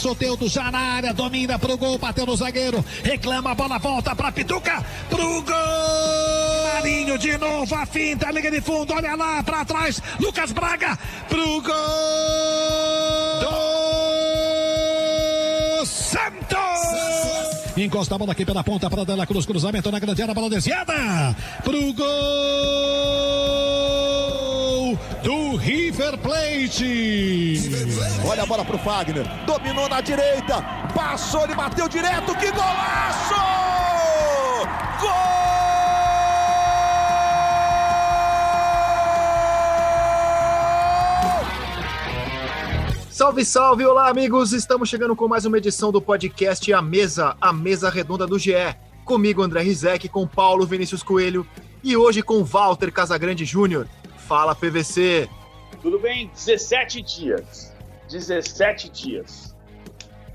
[0.00, 4.32] Soteudo já na área, domina pro gol, bateu no zagueiro, reclama, a bola volta pra
[4.32, 6.74] Pituca, pro gol!
[6.74, 11.60] Marinho de novo, a finta, liga de fundo, olha lá pra trás, Lucas Braga, pro
[11.60, 11.74] gol!
[15.80, 17.76] Do Santos!
[17.76, 21.36] Encosta a bola aqui pela ponta para Dela Cruz, cruzamento na grande área, bola desviada
[21.62, 23.39] pro gol
[25.60, 27.60] River Plate.
[28.26, 30.62] Olha a bola pro Fagner, dominou na direita,
[30.94, 33.34] passou, ele bateu direto, que golaço!
[35.00, 35.10] Gol!
[43.10, 43.84] Salve, salve!
[43.84, 44.54] Olá, amigos!
[44.54, 48.54] Estamos chegando com mais uma edição do podcast A Mesa, a mesa redonda do GE.
[49.04, 51.46] Comigo, André Rizek, com Paulo Vinícius Coelho
[51.84, 53.86] e hoje com Walter Casagrande Júnior.
[54.26, 55.28] Fala, PVC!
[55.82, 56.28] Tudo bem?
[56.28, 57.74] 17 dias.
[58.08, 59.56] 17 dias.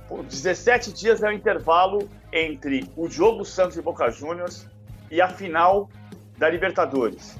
[0.07, 4.67] Pô, 17 dias é o intervalo entre o jogo Santos e Boca Juniors
[5.09, 5.89] e a final
[6.37, 7.35] da Libertadores.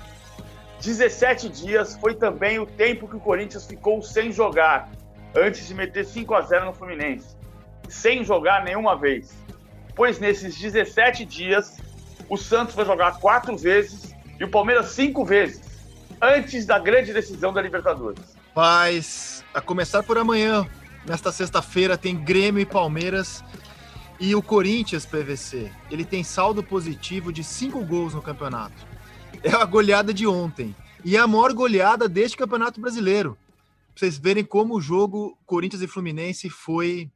[0.82, 4.90] 17 dias foi também o tempo que o Corinthians ficou sem jogar
[5.36, 7.36] antes de meter 5 a 0 no Fluminense,
[7.90, 9.36] sem jogar nenhuma vez.
[9.96, 11.78] Pois nesses 17 dias,
[12.30, 15.75] o Santos vai jogar quatro vezes e o Palmeiras cinco vezes,
[16.22, 18.36] antes da grande decisão da Libertadores.
[18.56, 20.68] Mas, a começar por amanhã,
[21.06, 23.44] nesta sexta-feira, tem Grêmio e Palmeiras.
[24.20, 28.86] E o Corinthians, PVC, ele tem saldo positivo de cinco gols no campeonato.
[29.44, 30.74] É a goleada de ontem.
[31.04, 33.38] E é a maior goleada deste campeonato brasileiro
[33.96, 37.10] vocês verem como o jogo Corinthians e Fluminense foi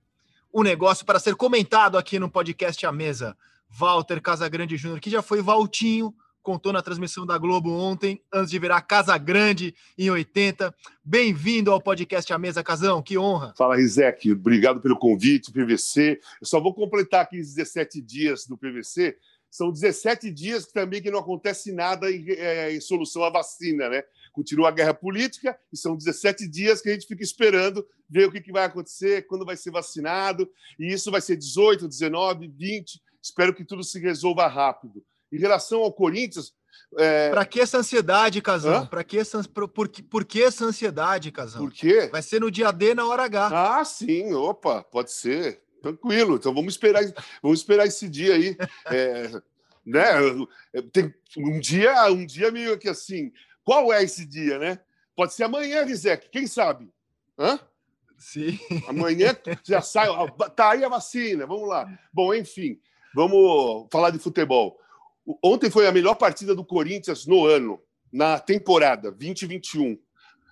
[0.53, 3.37] um negócio para ser comentado aqui no podcast A Mesa.
[3.69, 6.13] Walter Casagrande Júnior, que já foi Valtinho,
[6.49, 10.73] contou na transmissão da Globo ontem, antes de virar Casa Grande em 80.
[11.05, 13.53] Bem-vindo ao podcast A Mesa, Casão, que honra.
[13.55, 16.19] Fala, Rizek, obrigado pelo convite, PVC.
[16.41, 19.15] Eu só vou completar aqui os 17 dias do PVC.
[19.47, 24.01] São 17 dias também que não acontece nada em, é, em solução à vacina, né?
[24.33, 28.31] continua a guerra política e são 17 dias que a gente fica esperando ver o
[28.31, 30.49] que, que vai acontecer, quando vai ser vacinado,
[30.79, 32.99] e isso vai ser 18, 19, 20.
[33.21, 35.03] Espero que tudo se resolva rápido.
[35.31, 36.53] Em relação ao Corinthians.
[36.97, 37.29] É...
[37.29, 38.85] Para que essa ansiedade, Casão?
[38.87, 41.61] Para que essa, por, por, por que essa ansiedade, Casão?
[41.61, 42.09] Por quê?
[42.11, 43.49] Vai ser no dia D na hora H.
[43.51, 45.61] Ah, sim, opa, pode ser.
[45.81, 47.03] Tranquilo, então vamos esperar,
[47.41, 48.57] vamos esperar esse dia aí.
[48.87, 49.31] É,
[49.85, 50.05] né?
[50.91, 53.31] Tem um dia, um dia meio que assim,
[53.63, 54.79] qual é esse dia, né?
[55.15, 56.91] Pode ser amanhã, Rizek, quem sabe?
[57.37, 57.59] Hã?
[58.17, 58.59] Sim.
[58.87, 60.09] Amanhã já sai,
[60.55, 61.87] tá aí a vacina, vamos lá.
[62.11, 62.79] Bom, enfim,
[63.15, 64.77] vamos falar de futebol.
[65.43, 67.79] Ontem foi a melhor partida do Corinthians no ano,
[68.11, 69.97] na temporada 2021.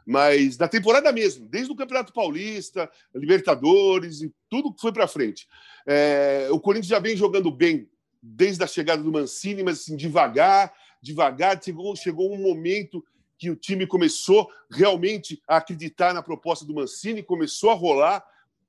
[0.05, 5.47] Mas na temporada mesmo, desde o Campeonato Paulista, Libertadores e tudo que foi para frente.
[5.85, 7.89] É, o Corinthians já vem jogando bem
[8.21, 11.61] desde a chegada do Mancini, mas assim, devagar, devagar.
[11.61, 13.03] Chegou, chegou um momento
[13.37, 18.25] que o time começou realmente a acreditar na proposta do Mancini, começou a rolar,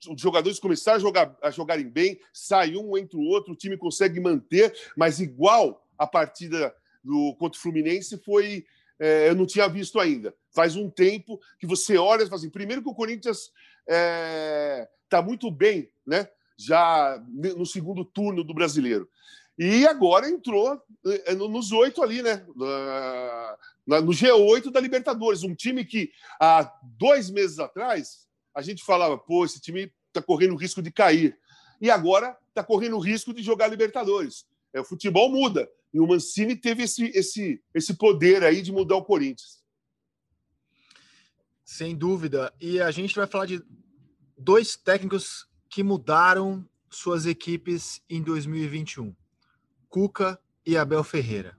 [0.08, 3.76] os jogadores começaram a, jogar, a jogarem bem, sai um, entra o outro, o time
[3.76, 8.64] consegue manter, mas igual a partida do, contra o Fluminense foi.
[9.00, 10.34] É, eu não tinha visto ainda.
[10.50, 13.52] Faz um tempo que você olha e fala assim: primeiro que o Corinthians está
[13.88, 16.28] é, tá muito bem, né?
[16.56, 19.08] Já no segundo turno do brasileiro.
[19.58, 22.46] E agora entrou eh, nos oito ali, né?
[23.86, 25.42] No G8 da Libertadores.
[25.42, 30.54] Um time que há dois meses atrás a gente falava, pô, esse time está correndo
[30.54, 31.36] risco de cair.
[31.80, 34.46] E agora está correndo risco de jogar Libertadores.
[34.72, 35.68] É, o futebol muda.
[35.92, 39.62] E o Mancini teve esse, esse, esse poder aí de mudar o Corinthians.
[41.64, 42.52] Sem dúvida.
[42.60, 43.62] E a gente vai falar de
[44.36, 49.14] dois técnicos que mudaram suas equipes em 2021.
[49.88, 51.56] Cuca e Abel Ferreira.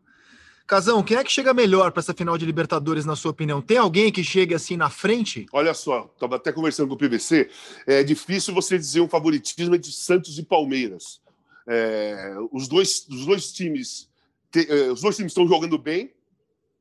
[0.70, 3.60] Casão, quem é que chega melhor para essa final de Libertadores, na sua opinião?
[3.60, 5.48] Tem alguém que chegue assim na frente?
[5.52, 7.50] Olha só, estava até conversando com o PVC.
[7.88, 11.22] É difícil você dizer um favoritismo entre Santos e Palmeiras.
[11.68, 14.09] É, os, dois, os dois times,
[14.51, 16.13] te, é, os dois times estão jogando bem.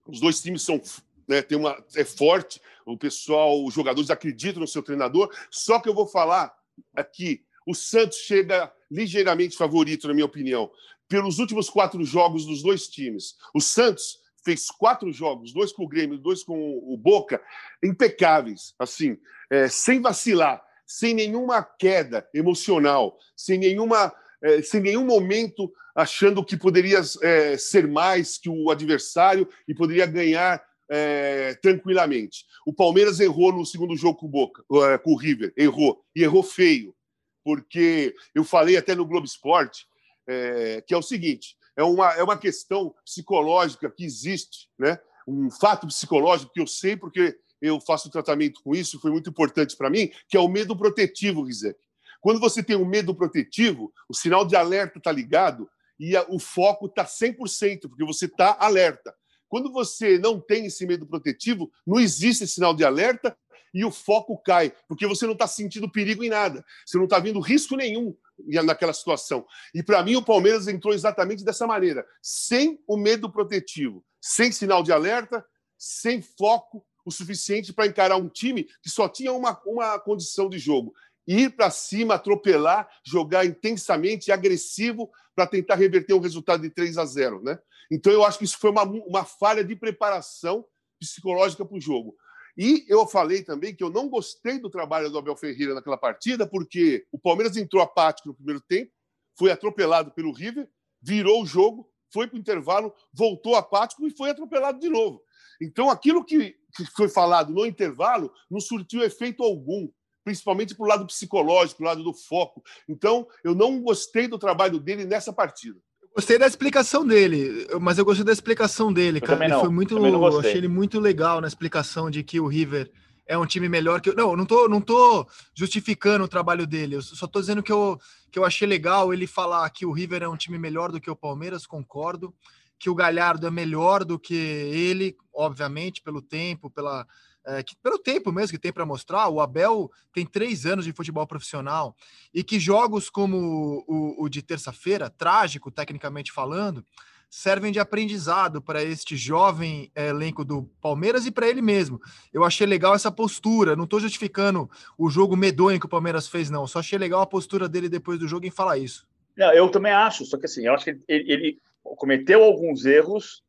[0.06, 0.80] Os dois times são
[1.28, 2.60] né, tem uma é forte.
[2.86, 5.30] O pessoal, os jogadores acreditam no seu treinador.
[5.50, 6.54] Só que eu vou falar
[6.94, 10.70] aqui, o Santos chega ligeiramente favorito, na minha opinião
[11.08, 13.36] pelos últimos quatro jogos dos dois times.
[13.54, 17.42] O Santos fez quatro jogos, dois com o Grêmio, dois com o Boca,
[17.82, 19.18] impecáveis, assim,
[19.50, 24.12] é, sem vacilar, sem nenhuma queda emocional, sem nenhuma,
[24.42, 30.06] é, sem nenhum momento achando que poderia é, ser mais que o adversário e poderia
[30.06, 32.44] ganhar é, tranquilamente.
[32.64, 36.22] O Palmeiras errou no segundo jogo com o Boca, é, com o River, errou e
[36.22, 36.94] errou feio
[37.42, 39.86] porque eu falei até no Globo Esporte
[40.28, 45.00] é, que é o seguinte: é uma, é uma questão psicológica que existe, né?
[45.26, 49.76] um fato psicológico que eu sei porque eu faço tratamento com isso, foi muito importante
[49.76, 51.78] para mim, que é o medo protetivo, Rizek.
[52.20, 55.68] Quando você tem um medo protetivo, o sinal de alerta está ligado
[55.98, 59.14] e a, o foco está 100%, porque você está alerta.
[59.48, 63.36] Quando você não tem esse medo protetivo, não existe sinal de alerta
[63.72, 67.18] e o foco cai, porque você não está sentindo perigo em nada, você não está
[67.18, 68.16] vendo risco nenhum
[68.64, 69.46] naquela situação.
[69.74, 74.82] E para mim, o Palmeiras entrou exatamente dessa maneira, sem o medo protetivo, sem sinal
[74.82, 75.44] de alerta,
[75.76, 80.58] sem foco o suficiente para encarar um time que só tinha uma, uma condição de
[80.58, 80.92] jogo:
[81.28, 87.04] ir para cima, atropelar, jogar intensamente, agressivo, para tentar reverter um resultado de 3 a
[87.04, 87.42] 0.
[87.42, 87.58] Né?
[87.92, 90.64] Então, eu acho que isso foi uma, uma falha de preparação
[90.98, 92.16] psicológica para o jogo.
[92.56, 96.46] E eu falei também que eu não gostei do trabalho do Abel Ferreira naquela partida,
[96.46, 98.90] porque o Palmeiras entrou apático no primeiro tempo,
[99.38, 100.68] foi atropelado pelo River,
[101.00, 105.22] virou o jogo, foi para o intervalo, voltou apático e foi atropelado de novo.
[105.60, 109.88] Então, aquilo que, que foi falado no intervalo não surtiu efeito algum,
[110.28, 112.62] principalmente para o lado psicológico, para o lado do foco.
[112.86, 115.80] Então, eu não gostei do trabalho dele nessa partida.
[116.14, 119.42] Gostei da explicação dele, mas eu gostei da explicação dele, cara.
[119.42, 122.90] Ele foi muito, eu achei ele muito legal na explicação de que o River
[123.26, 124.14] é um time melhor que eu.
[124.14, 126.96] Não, não tô, não tô justificando o trabalho dele.
[126.96, 127.98] Eu só tô dizendo que eu,
[128.30, 131.10] que eu achei legal ele falar que o River é um time melhor do que
[131.10, 132.34] o Palmeiras, concordo.
[132.78, 137.06] Que o Galhardo é melhor do que ele, obviamente, pelo tempo, pela,
[137.48, 140.92] é, que, pelo tempo mesmo que tem para mostrar, o Abel tem três anos de
[140.92, 141.96] futebol profissional
[142.32, 146.84] e que jogos como o, o de terça-feira, trágico tecnicamente falando,
[147.30, 152.00] servem de aprendizado para este jovem é, elenco do Palmeiras e para ele mesmo.
[152.32, 156.50] Eu achei legal essa postura, não estou justificando o jogo medonho que o Palmeiras fez,
[156.50, 159.06] não, só achei legal a postura dele depois do jogo em falar isso.
[159.36, 163.42] Não, eu também acho, só que assim, eu acho que ele, ele cometeu alguns erros,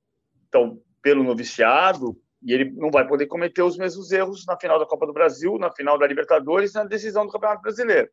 [0.47, 4.85] então, pelo noviciado, e ele não vai poder cometer os mesmos erros na final da
[4.85, 8.09] Copa do Brasil, na final da Libertadores, na decisão do Campeonato Brasileiro.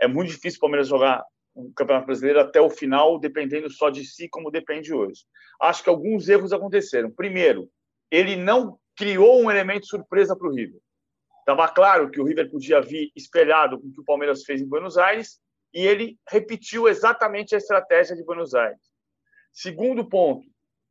[0.00, 1.24] É muito difícil o Palmeiras jogar
[1.54, 5.22] o Campeonato Brasileiro até o final, dependendo só de si, como depende hoje.
[5.60, 7.10] Acho que alguns erros aconteceram.
[7.10, 7.68] Primeiro,
[8.10, 10.80] ele não criou um elemento surpresa para o River.
[11.40, 14.68] Estava claro que o River podia vir espelhado com o que o Palmeiras fez em
[14.68, 15.40] Buenos Aires
[15.74, 18.80] e ele repetiu exatamente a estratégia de Buenos Aires.
[19.52, 20.46] Segundo ponto,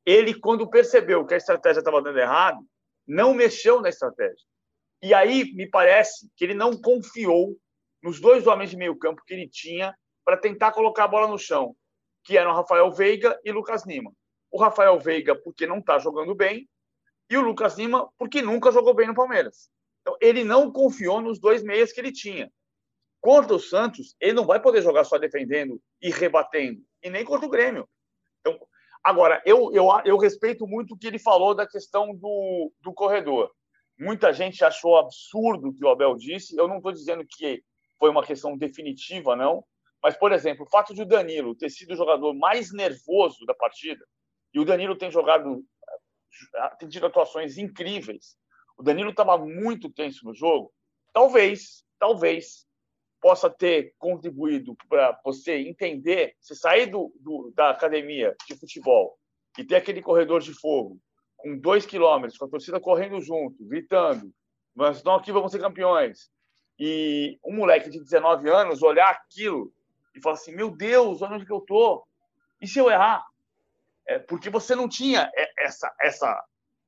[0.05, 2.65] ele, quando percebeu que a estratégia estava dando errado,
[3.07, 4.45] não mexeu na estratégia.
[5.01, 7.57] E aí, me parece que ele não confiou
[8.01, 11.37] nos dois homens de meio campo que ele tinha para tentar colocar a bola no
[11.37, 11.75] chão,
[12.23, 14.11] que eram Rafael Veiga e Lucas Lima.
[14.51, 16.69] O Rafael Veiga, porque não está jogando bem,
[17.29, 19.69] e o Lucas Lima, porque nunca jogou bem no Palmeiras.
[20.01, 22.51] Então, ele não confiou nos dois meias que ele tinha.
[23.21, 27.45] Contra o Santos, ele não vai poder jogar só defendendo e rebatendo, e nem contra
[27.45, 27.87] o Grêmio.
[29.03, 33.51] Agora, eu, eu, eu respeito muito o que ele falou da questão do, do corredor.
[33.99, 36.55] Muita gente achou absurdo o que o Abel disse.
[36.55, 37.63] Eu não estou dizendo que
[37.99, 39.63] foi uma questão definitiva, não.
[40.01, 43.53] Mas, por exemplo, o fato de o Danilo ter sido o jogador mais nervoso da
[43.53, 44.03] partida,
[44.53, 45.63] e o Danilo tem jogado,
[46.79, 48.35] tem tido atuações incríveis.
[48.77, 50.73] O Danilo estava muito tenso no jogo.
[51.13, 52.65] Talvez, talvez,
[53.21, 59.17] possa ter contribuído para você entender, você sair do, do, da academia de futebol
[59.57, 60.99] e ter aquele corredor de fogo
[61.37, 64.33] com dois quilômetros, com a torcida correndo junto, gritando,
[64.75, 66.31] nós estamos aqui, vamos ser campeões.
[66.79, 69.71] E um moleque de 19 anos olhar aquilo
[70.15, 72.05] e falar assim: meu Deus, onde que eu tô?
[72.59, 73.25] E se eu errar?
[74.07, 76.43] É porque você não tinha essa, essa.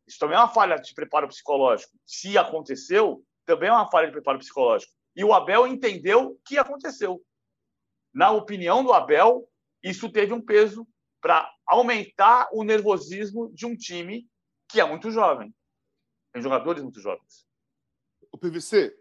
[0.08, 1.94] Isso também é uma falha de preparo psicológico.
[2.06, 4.94] Se aconteceu, também é uma falha de preparo psicológico.
[5.16, 7.24] E o Abel entendeu o que aconteceu.
[8.14, 9.48] Na opinião do Abel,
[9.82, 10.88] isso teve um peso
[11.22, 14.28] para aumentar o nervosismo de um time
[14.68, 15.54] que é muito jovem.
[16.32, 17.46] Tem jogadores muito jovens.
[18.32, 18.96] O PVC,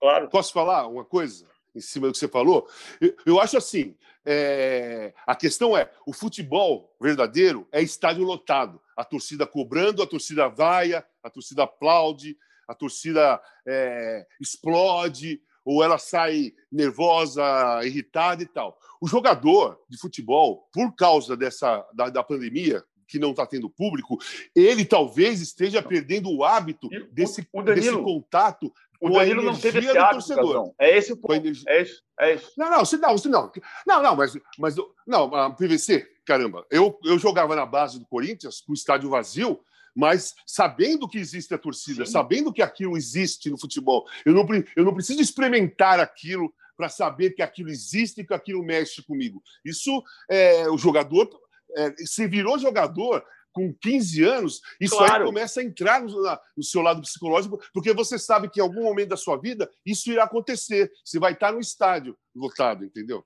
[0.00, 0.28] claro.
[0.28, 2.68] posso falar uma coisa em cima do que você falou?
[3.00, 5.14] Eu, eu acho assim: é...
[5.26, 8.80] a questão é: o futebol verdadeiro é estádio lotado.
[8.96, 12.36] A torcida cobrando, a torcida vaia, a torcida aplaude,
[12.68, 14.26] a torcida é...
[14.40, 17.42] explode, ou ela sai nervosa,
[17.84, 18.76] irritada e tal.
[19.00, 24.18] O jogador de futebol, por causa dessa da, da pandemia, que não está tendo público,
[24.56, 29.80] ele talvez esteja perdendo o hábito desse, o Danilo, desse contato o Danilo não teve
[29.80, 30.72] esse hábito, torcedor.
[30.78, 31.34] É esse o ponto.
[31.34, 32.52] É isso, é isso.
[32.56, 33.52] Não, não, não, não,
[33.84, 38.70] não, não, mas, mas não, PVC, caramba, eu, eu jogava na base do Corinthians com
[38.70, 39.60] o estádio vazio
[39.94, 42.12] mas sabendo que existe a torcida, Sim.
[42.12, 44.46] sabendo que aquilo existe no futebol, eu não,
[44.76, 49.42] eu não preciso experimentar aquilo para saber que aquilo existe e que aquilo mexe comigo.
[49.64, 51.28] Isso é o jogador.
[51.76, 55.24] É, se virou jogador com 15 anos, isso claro.
[55.24, 56.08] aí começa a entrar no,
[56.56, 60.10] no, seu lado psicológico, porque você sabe que em algum momento da sua vida isso
[60.10, 60.90] irá acontecer.
[61.04, 63.24] Você vai estar no estádio lotado, entendeu?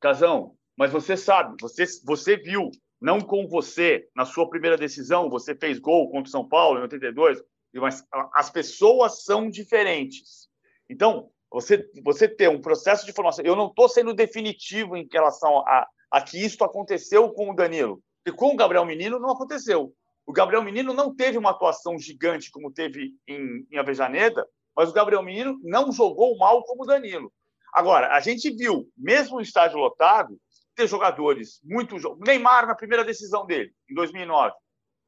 [0.00, 5.54] Casão, mas você sabe, você, você viu, não com você, na sua primeira decisão, você
[5.54, 7.42] fez gol contra o São Paulo em 82,
[7.74, 10.48] mas as pessoas são diferentes.
[10.88, 13.44] Então, você, você ter um processo de formação.
[13.44, 18.02] Eu não estou sendo definitivo em relação a, a que isso aconteceu com o Danilo.
[18.26, 19.92] E com o Gabriel Menino não aconteceu.
[20.26, 24.92] O Gabriel Menino não teve uma atuação gigante como teve em, em Avejaneda, mas o
[24.92, 27.32] Gabriel Menino não jogou mal como o Danilo.
[27.72, 30.38] Agora, a gente viu, mesmo no estádio lotado,
[30.78, 31.96] ter jogadores muito.
[32.24, 34.54] Neymar, na primeira decisão dele, em 2009,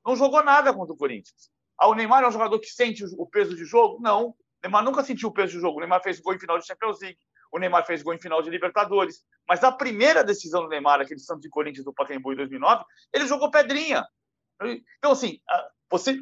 [0.05, 1.49] não jogou nada contra o Corinthians.
[1.79, 4.01] Ah, o Neymar é um jogador que sente o peso de jogo?
[4.03, 4.31] Não.
[4.31, 5.77] O Neymar nunca sentiu o peso de jogo.
[5.77, 7.19] O Neymar fez gol em final de Champions League.
[7.53, 9.25] O Neymar fez gol em final de Libertadores.
[9.49, 13.27] Mas a primeira decisão do Neymar, aquele Santos e Corinthians do Pacaembu em 2009, ele
[13.27, 14.05] jogou pedrinha.
[14.99, 15.39] Então, assim,
[15.91, 16.19] você,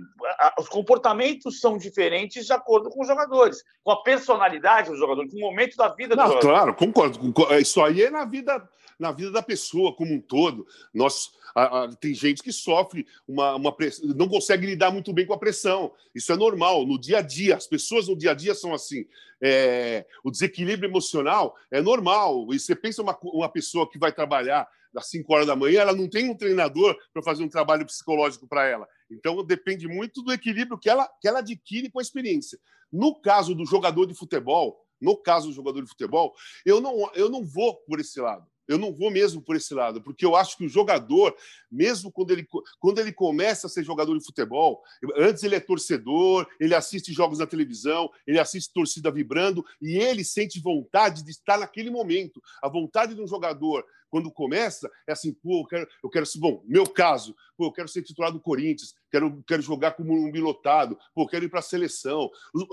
[0.59, 5.37] os comportamentos são diferentes de acordo com os jogadores, com a personalidade do jogador, com
[5.37, 6.49] o momento da vida do Não, jogador.
[6.49, 7.19] Claro, concordo.
[7.59, 8.67] Isso aí é na vida,
[8.99, 10.67] na vida da pessoa como um todo.
[10.93, 13.75] Nós, a, a, tem gente que sofre uma, uma
[14.17, 15.93] não consegue lidar muito bem com a pressão.
[16.15, 17.57] Isso é normal no dia a dia.
[17.57, 19.07] As pessoas no dia a dia são assim.
[19.41, 22.53] É, o desequilíbrio emocional é normal.
[22.53, 25.95] E você pensa uma, uma pessoa que vai trabalhar às 5 horas da manhã, ela
[25.95, 28.89] não tem um treinador para fazer um trabalho psicológico para ela.
[29.11, 32.59] Então depende muito do equilíbrio que ela, que ela adquire com a experiência.
[32.91, 37.31] No caso do jogador de futebol, no caso do jogador de futebol, eu não, eu
[37.31, 38.47] não vou por esse lado.
[38.69, 41.35] Eu não vou mesmo por esse lado, porque eu acho que o jogador,
[41.73, 42.47] mesmo quando ele,
[42.79, 44.83] quando ele começa a ser jogador de futebol,
[45.17, 50.23] antes ele é torcedor, ele assiste jogos na televisão, ele assiste torcida vibrando e ele
[50.23, 52.43] sente vontade de estar naquele momento.
[52.63, 56.39] A vontade de um jogador, quando começa, é assim: pô, eu quero, eu quero ser.
[56.39, 60.31] Bom, meu caso, pô, eu quero ser titular do Corinthians, quero, quero jogar como um
[60.31, 62.31] pilotado, pô, quero ir para a seleção.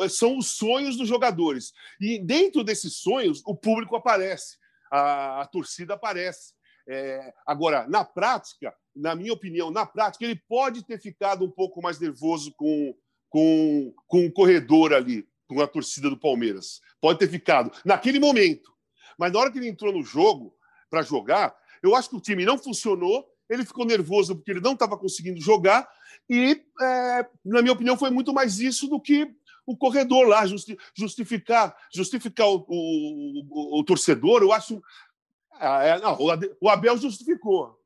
[0.09, 1.71] São os sonhos dos jogadores.
[2.01, 4.57] E dentro desses sonhos, o público aparece
[4.91, 6.53] a, a torcida aparece.
[6.87, 11.81] É, agora, na prática, na minha opinião, na prática, ele pode ter ficado um pouco
[11.81, 12.95] mais nervoso com,
[13.29, 16.79] com, com o corredor ali, com a torcida do Palmeiras.
[17.01, 18.73] Pode ter ficado naquele momento.
[19.17, 20.55] Mas na hora que ele entrou no jogo
[20.89, 23.25] para jogar, eu acho que o time não funcionou.
[23.49, 25.87] Ele ficou nervoso porque ele não estava conseguindo jogar.
[26.29, 29.31] E, é, na minha opinião, foi muito mais isso do que
[29.65, 30.43] o corredor lá,
[30.93, 34.81] justificar, justificar o, o, o, o torcedor, eu acho.
[35.59, 36.17] Ah, é, não,
[36.61, 37.79] o Abel justificou.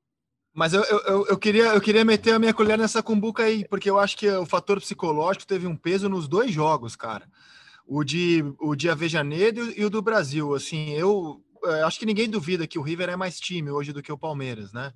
[0.54, 3.90] Mas eu, eu, eu, queria, eu queria meter a minha colher nessa cumbuca aí, porque
[3.90, 7.30] eu acho que o fator psicológico teve um peso nos dois jogos, cara.
[7.86, 10.54] O de, o de Avejaneiro e o do Brasil.
[10.54, 13.94] Assim, eu, eu é, acho que ninguém duvida que o River é mais time hoje
[13.94, 14.94] do que o Palmeiras, né?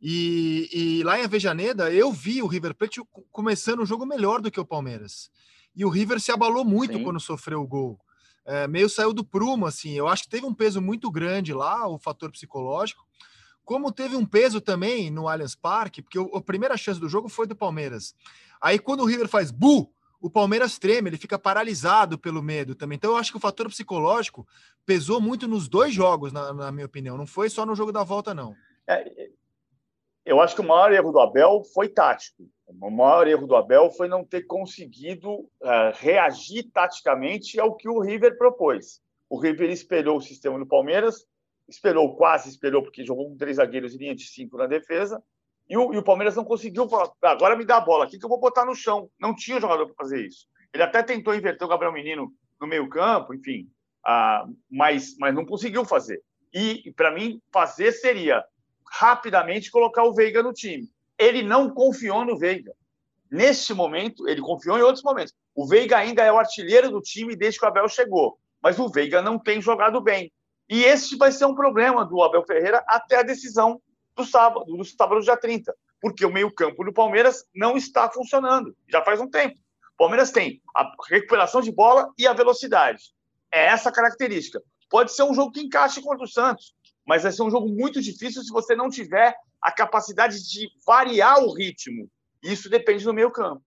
[0.00, 3.00] E, e lá em Avejaneda, eu vi o River Plate
[3.32, 5.30] começando o jogo melhor do que o Palmeiras.
[5.74, 7.04] E o River se abalou muito Sim.
[7.04, 7.98] quando sofreu o gol.
[8.44, 9.92] É, meio saiu do prumo, assim.
[9.92, 13.06] Eu acho que teve um peso muito grande lá, o fator psicológico.
[13.64, 17.28] Como teve um peso também no Allianz Parque, porque o, a primeira chance do jogo
[17.28, 18.14] foi do Palmeiras.
[18.60, 22.96] Aí quando o River faz bu, o Palmeiras treme, ele fica paralisado pelo medo também.
[22.96, 24.46] Então eu acho que o fator psicológico
[24.86, 27.16] pesou muito nos dois jogos, na, na minha opinião.
[27.16, 28.56] Não foi só no jogo da volta, não.
[28.88, 29.28] É,
[30.24, 32.48] eu acho que o maior erro do Abel foi tático.
[32.68, 37.98] O maior erro do Abel foi não ter conseguido uh, reagir taticamente ao que o
[37.98, 39.00] River propôs.
[39.28, 41.26] O River espelhou o sistema do Palmeiras,
[41.66, 45.22] esperou, quase esperou, porque jogou com três zagueiros e linha de cinco na defesa,
[45.68, 48.18] e o, e o Palmeiras não conseguiu falar, ah, agora me dá a bola aqui
[48.18, 49.10] que eu vou botar no chão.
[49.20, 50.46] Não tinha jogador para fazer isso.
[50.72, 53.68] Ele até tentou inverter o Gabriel Menino no meio campo, enfim,
[54.06, 56.22] uh, mas, mas não conseguiu fazer.
[56.52, 58.44] E, para mim, fazer seria
[58.90, 60.88] rapidamente colocar o Veiga no time.
[61.18, 62.72] Ele não confiou no Veiga.
[63.30, 65.34] Neste momento, ele confiou em outros momentos.
[65.54, 68.88] O Veiga ainda é o artilheiro do time desde que o Abel chegou, mas o
[68.88, 70.32] Veiga não tem jogado bem.
[70.68, 73.80] E esse vai ser um problema do Abel Ferreira até a decisão
[74.14, 79.02] do sábado, do sábado dia 30, porque o meio-campo do Palmeiras não está funcionando, já
[79.02, 79.56] faz um tempo.
[79.94, 83.02] O Palmeiras tem a recuperação de bola e a velocidade.
[83.52, 84.62] É essa característica.
[84.90, 86.74] Pode ser um jogo que encaixe contra o Santos,
[87.06, 89.34] mas vai ser um jogo muito difícil se você não tiver
[89.68, 92.10] a capacidade de variar o ritmo.
[92.42, 93.62] Isso depende do meio campo.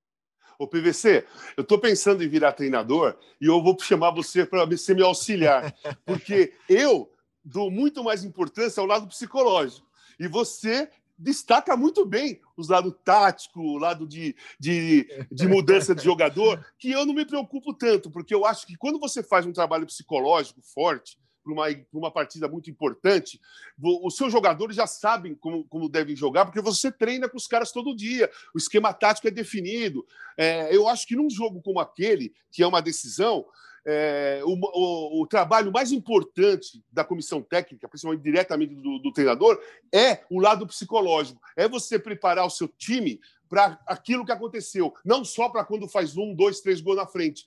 [0.58, 4.96] Ô, PVC, eu estou pensando em virar treinador e eu vou chamar você para ser
[4.96, 5.74] meu auxiliar,
[6.06, 7.12] porque eu
[7.44, 9.88] dou muito mais importância ao lado psicológico.
[10.20, 16.04] E você destaca muito bem os lados tático, o lado de, de, de, mudança de
[16.04, 19.54] jogador, que eu não me preocupo tanto, porque eu acho que quando você faz um
[19.54, 23.40] trabalho psicológico forte, para uma, uma partida muito importante,
[23.82, 27.72] os seus jogadores já sabem como, como devem jogar, porque você treina com os caras
[27.72, 30.06] todo dia, o esquema tático é definido.
[30.38, 33.46] É, eu acho que num jogo como aquele, que é uma decisão,
[33.86, 39.60] é, o, o, o, trabalho mais importante da comissão técnica, principalmente diretamente do, do, treinador,
[39.92, 41.42] é o lado psicológico.
[41.56, 43.20] É você preparar o seu time
[43.50, 47.46] para aquilo que aconteceu, não só para quando faz um, dois, três gols na frente.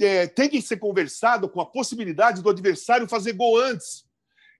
[0.00, 4.04] É, tem que ser conversado com a possibilidade do adversário fazer gol antes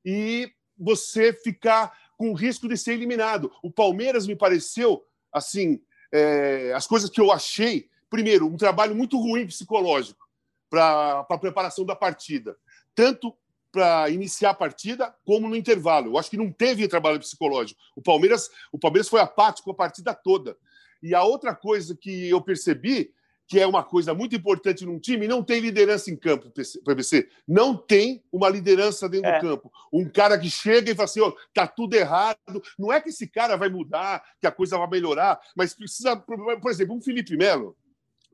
[0.04, 3.50] e você ficar com o risco de ser eliminado.
[3.62, 5.80] O Palmeiras me pareceu assim,
[6.12, 7.88] é, as coisas que eu achei.
[8.08, 10.24] Primeiro, um trabalho muito ruim psicológico
[10.70, 12.56] para a preparação da partida,
[12.94, 13.36] tanto
[13.72, 16.12] para iniciar a partida como no intervalo.
[16.12, 17.80] Eu acho que não teve trabalho psicológico.
[17.96, 20.56] O Palmeiras, o Palmeiras foi apático a partida toda.
[21.02, 23.12] E a outra coisa que eu percebi,
[23.46, 27.28] que é uma coisa muito importante num time, não tem liderança em campo, PVC.
[27.46, 29.38] Não tem uma liderança dentro é.
[29.38, 29.72] do campo.
[29.92, 32.38] Um cara que chega e fala assim: oh, tá tudo errado.
[32.78, 36.70] Não é que esse cara vai mudar, que a coisa vai melhorar, mas precisa, por
[36.70, 37.76] exemplo, um Felipe Melo,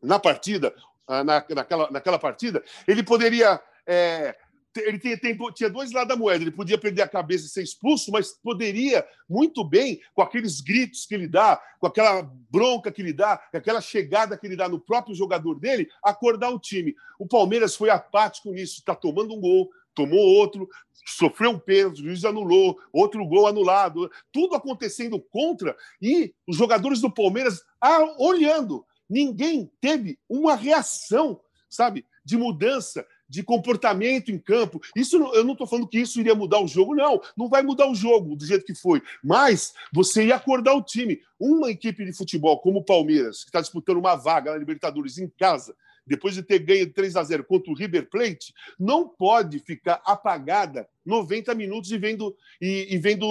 [0.02, 0.74] na partida,
[1.06, 3.60] ah, na, naquela, naquela partida, ele poderia.
[3.86, 4.36] É,
[4.76, 5.18] ele tinha,
[5.52, 6.42] tinha dois lados da moeda.
[6.42, 11.06] Ele podia perder a cabeça e ser expulso, mas poderia muito bem, com aqueles gritos
[11.06, 14.68] que ele dá, com aquela bronca que ele dá, com aquela chegada que ele dá
[14.68, 16.94] no próprio jogador dele, acordar o time.
[17.18, 20.68] O Palmeiras foi apático nisso, está tomando um gol, tomou outro,
[21.06, 27.00] sofreu um pênalti, o juiz anulou, outro gol anulado, tudo acontecendo contra e os jogadores
[27.00, 34.80] do Palmeiras ah, olhando ninguém teve uma reação, sabe, de mudança de comportamento em campo.
[34.94, 37.20] Isso eu não estou falando que isso iria mudar o jogo, não.
[37.36, 39.00] Não vai mudar o jogo do jeito que foi.
[39.22, 41.20] Mas você ia acordar o time.
[41.38, 45.28] Uma equipe de futebol como o Palmeiras, que está disputando uma vaga na Libertadores em
[45.38, 45.74] casa,
[46.04, 50.88] depois de ter ganho 3 a 0 contra o River Plate, não pode ficar apagada
[51.06, 53.24] 90 minutos e vendo, e, e vendo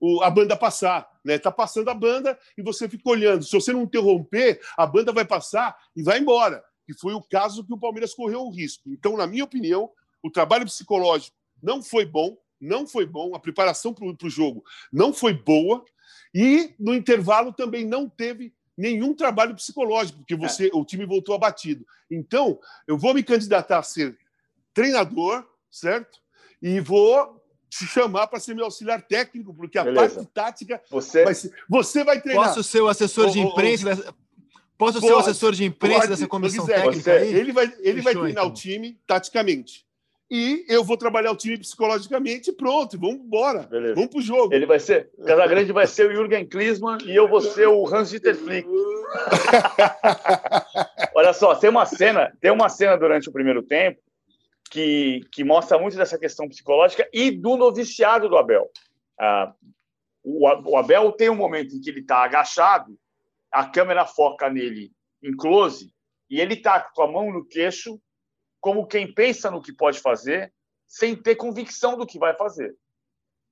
[0.00, 1.10] o, a banda passar.
[1.24, 1.36] Né?
[1.38, 3.44] Tá passando a banda e você fica olhando.
[3.44, 6.62] Se você não interromper, a banda vai passar e vai embora.
[6.88, 8.90] E foi o caso que o Palmeiras correu o risco.
[8.90, 9.90] Então, na minha opinião,
[10.22, 15.12] o trabalho psicológico não foi bom, não foi bom, a preparação para o jogo não
[15.12, 15.84] foi boa,
[16.34, 20.70] e no intervalo também não teve nenhum trabalho psicológico, porque você, é.
[20.72, 21.86] o time voltou abatido.
[22.10, 24.16] Então, eu vou me candidatar a ser
[24.72, 26.20] treinador, certo?
[26.60, 30.16] E vou te chamar para ser meu auxiliar técnico, porque a Beleza.
[30.16, 31.24] parte tática você...
[31.24, 31.54] vai ser...
[31.68, 32.48] você vai treinar.
[32.48, 34.14] Posso ser o assessor de imprensa?
[34.86, 37.18] Posso pode, ser o assessor de imprensa dessa comissão técnica?
[37.18, 38.48] Você, ele vai, ele vai treinar então.
[38.48, 39.84] o time taticamente
[40.34, 43.64] e eu vou trabalhar o time psicologicamente e pronto, vamos embora.
[43.64, 43.94] Beleza.
[43.94, 44.54] Vamos pro jogo.
[44.54, 48.34] Ele vai ser, Casagrande vai ser o Jürgen Klinsmann e eu vou ser o Hans-Dieter
[48.34, 48.66] Flick.
[51.14, 54.00] Olha só, tem uma cena, tem uma cena durante o primeiro tempo
[54.70, 58.70] que, que mostra muito dessa questão psicológica e do noviciado do Abel.
[59.20, 59.52] Ah,
[60.24, 62.96] o, o Abel tem um momento em que ele está agachado,
[63.52, 64.90] a câmera foca nele
[65.22, 65.92] em close
[66.30, 68.00] e ele está com a mão no queixo
[68.60, 70.52] como quem pensa no que pode fazer,
[70.86, 72.74] sem ter convicção do que vai fazer.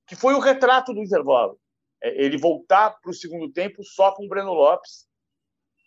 [0.07, 1.59] Que foi o retrato do intervalo.
[2.01, 5.05] É ele voltar para o segundo tempo só com o Breno Lopes,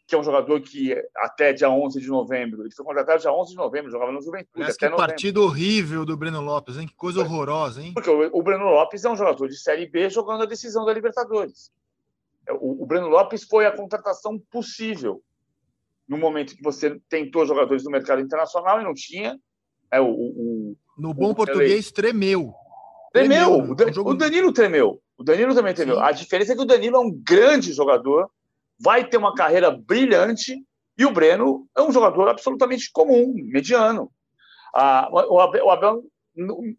[0.07, 3.51] que é um jogador que até dia 11 de novembro, ele foi contratado dia 11
[3.53, 4.65] de novembro, jogava no Juventude.
[4.65, 5.07] Mas que novembro.
[5.07, 6.87] partido horrível do Breno Lopes, hein?
[6.87, 7.95] Que coisa horrorosa, hein?
[7.95, 11.73] Porque o, Breno Lopes é um jogador de Série B jogando a decisão da Libertadores.
[12.51, 15.23] O, o Breno Lopes foi a contratação possível
[16.07, 19.39] no momento que você tentou jogadores do mercado internacional e não tinha.
[19.91, 22.53] É, o, o no bom o, português, tremeu.
[23.13, 23.75] Tremeu.
[23.75, 24.07] tremeu.
[24.07, 25.01] O, Danilo tremeu.
[25.17, 25.97] O Danilo também tremeu.
[25.97, 26.03] Sim.
[26.03, 28.29] A diferença é que o Danilo é um grande jogador,
[28.79, 30.57] vai ter uma carreira brilhante,
[30.97, 34.11] e o Breno é um jogador absolutamente comum, mediano.
[34.75, 36.05] Ah, o, o Abel,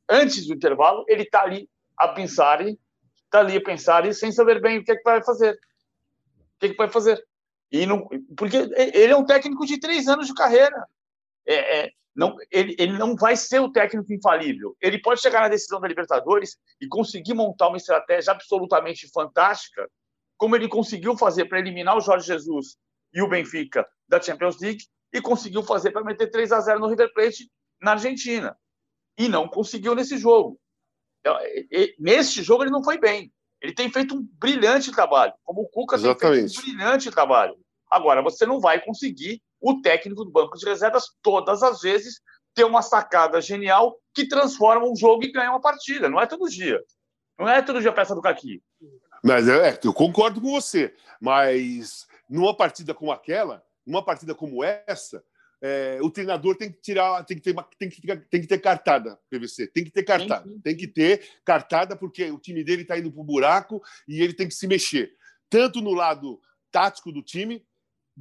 [0.10, 2.62] antes do intervalo, ele está ali a pensar,
[3.36, 5.54] está ali a pensar, e sem saber bem o que é que vai fazer.
[5.54, 7.22] O que, é que vai fazer?
[7.72, 10.88] E não, porque ele é um técnico de três anos de carreira.
[11.46, 14.76] É, é, não, ele, ele não vai ser o técnico infalível.
[14.82, 19.90] Ele pode chegar na decisão da Libertadores e conseguir montar uma estratégia absolutamente fantástica,
[20.38, 22.78] como ele conseguiu fazer para eliminar o Jorge Jesus
[23.14, 26.88] e o Benfica da Champions League e conseguiu fazer para meter 3 a 0 no
[26.88, 27.50] River Plate
[27.82, 28.58] na Argentina.
[29.18, 30.60] E não conseguiu nesse jogo.
[31.26, 31.40] Então,
[31.98, 33.34] neste jogo ele não foi bem.
[33.60, 36.22] Ele tem feito um brilhante trabalho, como o Cuca Exatamente.
[36.22, 37.58] tem feito um brilhante trabalho.
[37.90, 42.22] Agora, você não vai conseguir o técnico do banco de reservas todas as vezes
[42.54, 46.08] ter uma sacada genial que transforma um jogo e ganha uma partida.
[46.08, 46.80] Não é todo dia.
[47.40, 48.62] Não é todo dia a peça do Caqui.
[49.24, 50.94] Mas é, eu concordo com você.
[51.20, 55.24] Mas numa partida como aquela, numa partida como essa,
[55.68, 59.20] é, o treinador tem que tirar, tem que ter, tem que, tem que ter cartada,
[59.32, 60.62] PVC, tem que ter cartada, sim, sim.
[60.62, 64.34] tem que ter cartada porque o time dele está indo para o buraco e ele
[64.34, 65.14] tem que se mexer,
[65.50, 66.40] tanto no lado
[66.72, 67.66] tático do time,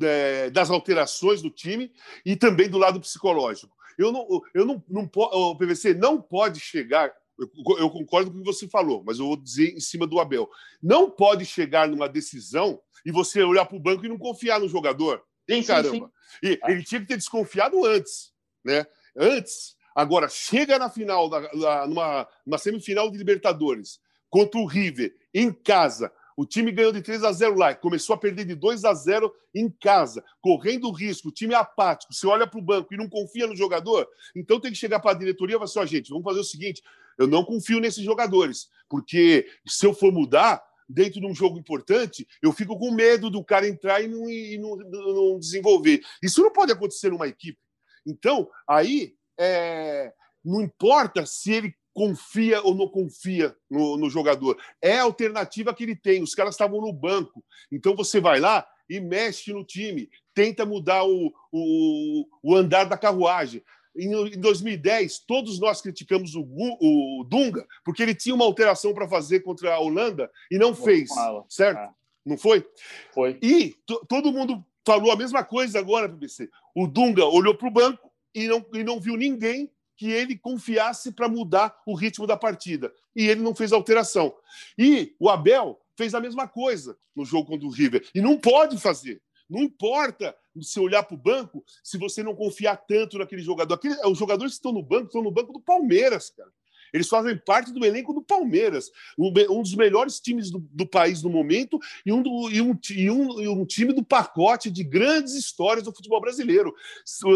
[0.01, 1.93] é, das alterações do time
[2.25, 3.77] e também do lado psicológico.
[3.99, 7.13] Eu não, eu não, não o PVC não pode chegar.
[7.39, 10.19] Eu, eu concordo com o que você falou, mas eu vou dizer em cima do
[10.19, 10.49] Abel.
[10.83, 14.69] Não pode chegar numa decisão e você olhar para o banco e não confiar no
[14.69, 15.23] jogador.
[15.49, 15.91] Sim, Caramba.
[15.91, 16.11] Sim, sim.
[16.43, 18.33] E ele tinha que ter desconfiado antes,
[18.65, 18.87] né?
[19.17, 19.77] Antes.
[19.95, 25.53] Agora, chega na final, da, da, numa, numa semifinal de Libertadores, contra o River, em
[25.53, 28.93] casa, o time ganhou de 3 a 0 lá, começou a perder de 2 a
[28.93, 32.13] 0 em casa, correndo risco, o time é apático.
[32.13, 35.13] Você olha para o banco e não confia no jogador, então tem que chegar para
[35.13, 36.83] a diretoria e falar assim: ó, gente, vamos fazer o seguinte:
[37.17, 42.27] eu não confio nesses jogadores, porque se eu for mudar, dentro de um jogo importante,
[42.43, 46.01] eu fico com medo do cara entrar e não, e não, não desenvolver.
[46.23, 47.59] Isso não pode acontecer numa equipe.
[48.07, 50.13] Então, aí, é,
[50.45, 54.59] não importa se ele confia ou não confia no, no, jogador.
[54.83, 56.23] É a alternativa que ele tem.
[56.23, 57.43] Os caras estavam no banco.
[57.71, 62.99] Então você vai lá e mexe no time, tenta mudar o, o, o andar da
[62.99, 63.63] carruagem.
[63.97, 69.09] Em, em 2010, todos nós criticamos o, o, Dunga porque ele tinha uma alteração para
[69.09, 71.11] fazer contra a Holanda e não fez,
[71.49, 71.79] certo?
[71.79, 71.91] É.
[72.25, 72.67] Não foi?
[73.13, 73.39] Foi.
[73.43, 73.75] E
[74.09, 76.49] todo mundo falou a mesma coisa agora, BBC.
[76.75, 81.13] O Dunga olhou para o banco e não, e não viu ninguém que ele confiasse
[81.13, 82.93] para mudar o ritmo da partida.
[83.15, 84.35] E ele não fez alteração.
[84.77, 88.07] E o Abel fez a mesma coisa no jogo contra o River.
[88.15, 89.23] E não pode fazer.
[89.49, 93.75] Não importa se olhar para o banco se você não confiar tanto naquele jogador.
[93.75, 96.51] Aquele, os jogadores que estão no banco estão no banco do Palmeiras, cara.
[96.95, 101.25] Eles fazem parte do elenco do Palmeiras, um, um dos melhores times do, do, país
[101.25, 101.77] no momento
[102.07, 105.85] e um, do, e, um, e, um, e um time do pacote de grandes histórias
[105.85, 106.73] do futebol brasileiro.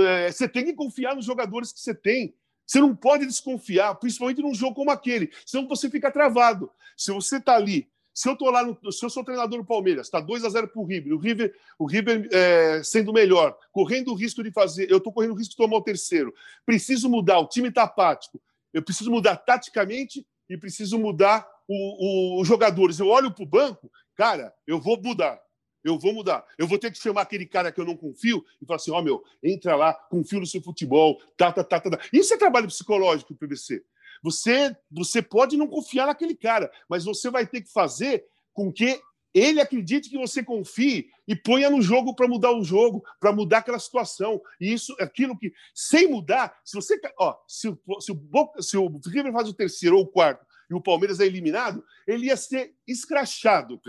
[0.07, 2.37] É, você tem que confiar nos jogadores que você tem.
[2.65, 6.71] Você não pode desconfiar, principalmente num jogo como aquele, senão você fica travado.
[6.97, 7.89] Se você está ali,
[8.19, 10.67] se eu estou lá, no, se eu sou treinador do Palmeiras, está 2 a 0
[10.67, 14.91] para o River, o River, o River é, sendo melhor, correndo o risco de fazer,
[14.91, 16.35] eu estou correndo o risco de tomar o terceiro.
[16.67, 18.43] Preciso mudar, o time está apático.
[18.75, 22.99] Eu preciso mudar taticamente e preciso mudar os jogadores.
[22.99, 25.41] Eu olho para o banco, cara, eu vou mudar
[25.85, 26.45] eu vou mudar.
[26.57, 28.99] Eu vou ter que chamar aquele cara que eu não confio e falar assim: ó,
[28.99, 31.91] oh, meu, entra lá, confio no seu futebol, tá, tá, tá, tá.
[31.91, 31.99] tá.
[32.13, 33.83] Isso é trabalho psicológico, PVC.
[34.23, 39.01] Você, você pode não confiar naquele cara, mas você vai ter que fazer com que
[39.35, 43.59] ele acredite que você confie e ponha no jogo para mudar o jogo, para mudar
[43.59, 44.41] aquela situação.
[44.61, 46.99] E isso aquilo que, sem mudar, se você.
[47.19, 47.69] Ó, se,
[48.01, 51.27] se, o, se o River faz o terceiro ou o quarto e o Palmeiras é
[51.27, 53.81] eliminado, ele ia ser escrachado,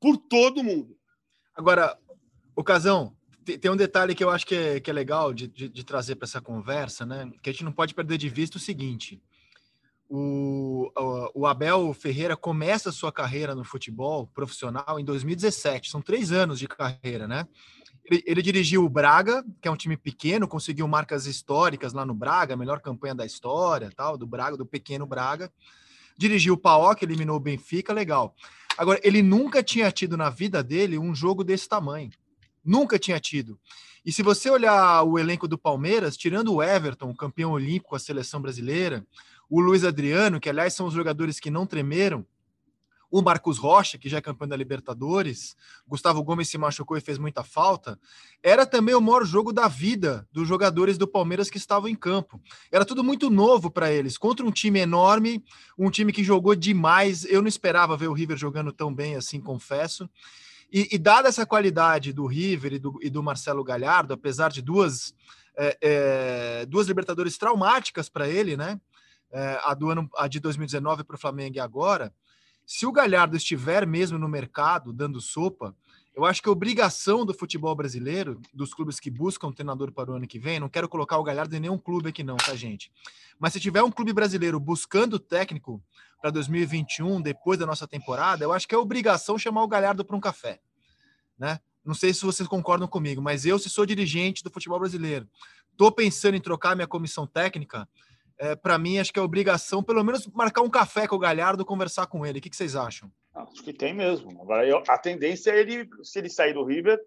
[0.00, 0.96] por todo mundo.
[1.54, 1.98] Agora,
[2.56, 5.68] o Casão, tem um detalhe que eu acho que é, que é legal de, de,
[5.68, 7.30] de trazer para essa conversa, né?
[7.42, 9.22] Que a gente não pode perder de vista o seguinte:
[10.08, 10.90] o,
[11.34, 15.90] o, Abel Ferreira começa sua carreira no futebol profissional em 2017.
[15.90, 17.46] São três anos de carreira, né?
[18.04, 22.14] Ele, ele, dirigiu o Braga, que é um time pequeno, conseguiu marcas históricas lá no
[22.14, 25.50] Braga, melhor campanha da história, tal, do Braga, do pequeno Braga.
[26.16, 28.34] Dirigiu o Paok, eliminou o Benfica, legal.
[28.76, 32.10] Agora, ele nunca tinha tido na vida dele um jogo desse tamanho.
[32.62, 33.58] Nunca tinha tido.
[34.04, 38.40] E se você olhar o elenco do Palmeiras, tirando o Everton, campeão olímpico a seleção
[38.40, 39.06] brasileira,
[39.48, 42.26] o Luiz Adriano, que aliás são os jogadores que não tremeram,
[43.16, 45.54] o Marcos Rocha, que já é campeão da Libertadores,
[45.86, 47.96] Gustavo Gomes se machucou e fez muita falta,
[48.42, 52.40] era também o maior jogo da vida dos jogadores do Palmeiras que estavam em campo.
[52.72, 55.44] Era tudo muito novo para eles, contra um time enorme,
[55.78, 57.24] um time que jogou demais.
[57.24, 60.10] Eu não esperava ver o River jogando tão bem assim, confesso.
[60.72, 64.60] E, e dada essa qualidade do River e do, e do Marcelo Galhardo, apesar de
[64.60, 65.14] duas,
[65.56, 68.80] é, é, duas Libertadores traumáticas para ele, né?
[69.36, 72.14] É, a, do ano, a de 2019 para o Flamengo e agora,
[72.64, 75.74] se o Galhardo estiver mesmo no mercado dando sopa,
[76.14, 80.12] eu acho que a obrigação do futebol brasileiro, dos clubes que buscam um treinador para
[80.12, 82.54] o ano que vem, não quero colocar o Galhardo em nenhum clube aqui não, tá,
[82.54, 82.92] gente?
[83.36, 85.82] Mas se tiver um clube brasileiro buscando técnico
[86.22, 90.16] para 2021, depois da nossa temporada, eu acho que é obrigação chamar o Galhardo para
[90.16, 90.60] um café,
[91.36, 91.58] né?
[91.84, 95.28] Não sei se vocês concordam comigo, mas eu, se sou dirigente do futebol brasileiro,
[95.72, 97.88] estou pensando em trocar minha comissão técnica,
[98.38, 101.64] é, para mim, acho que é obrigação, pelo menos, marcar um café com o Galhardo,
[101.64, 102.38] conversar com ele.
[102.38, 103.10] O que, que vocês acham?
[103.34, 104.30] Acho que tem mesmo.
[104.42, 106.98] Agora, eu, a tendência é ele, se ele sair do River,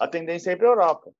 [0.00, 1.10] a tendência é ir para a Europa.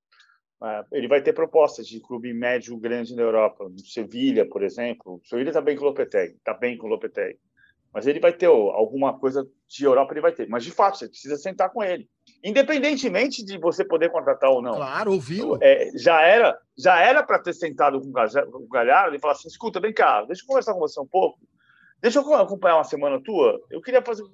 [0.62, 5.20] É, ele vai ter propostas de clube médio grande na Europa, Sevilha, por exemplo.
[5.24, 7.38] Sevilha está bem com o Lopetegui, está bem com o Lopetegui.
[7.96, 10.46] Mas ele vai ter alguma coisa de Europa, ele vai ter.
[10.50, 12.06] Mas, de fato, você precisa sentar com ele.
[12.44, 14.74] Independentemente de você poder contratar ou não.
[14.74, 15.58] Claro, ouvi-lo.
[15.62, 19.80] É, já era já era para ter sentado com o Galhardo e falar assim: escuta,
[19.80, 21.38] vem cá, deixa eu conversar com você um pouco.
[22.02, 23.58] Deixa eu acompanhar uma semana tua.
[23.70, 24.24] Eu queria fazer.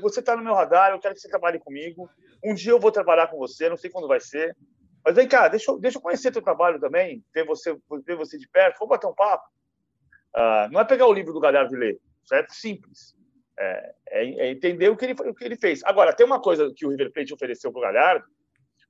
[0.00, 2.08] Você está no meu radar, eu quero que você trabalhe comigo.
[2.42, 4.56] Um dia eu vou trabalhar com você, não sei quando vai ser.
[5.04, 8.38] Mas vem cá, deixa eu, deixa eu conhecer teu trabalho também, ver você, ver você
[8.38, 9.44] de perto, vamos bater um papo.
[10.34, 12.00] Ah, não é pegar o livro do Galhardo e ler,
[12.30, 12.54] certo?
[12.54, 13.16] Simples.
[13.58, 15.82] É, é, é, entender o que, ele, o que ele fez.
[15.84, 18.24] Agora, tem uma coisa que o River Plate ofereceu para o Galhardo,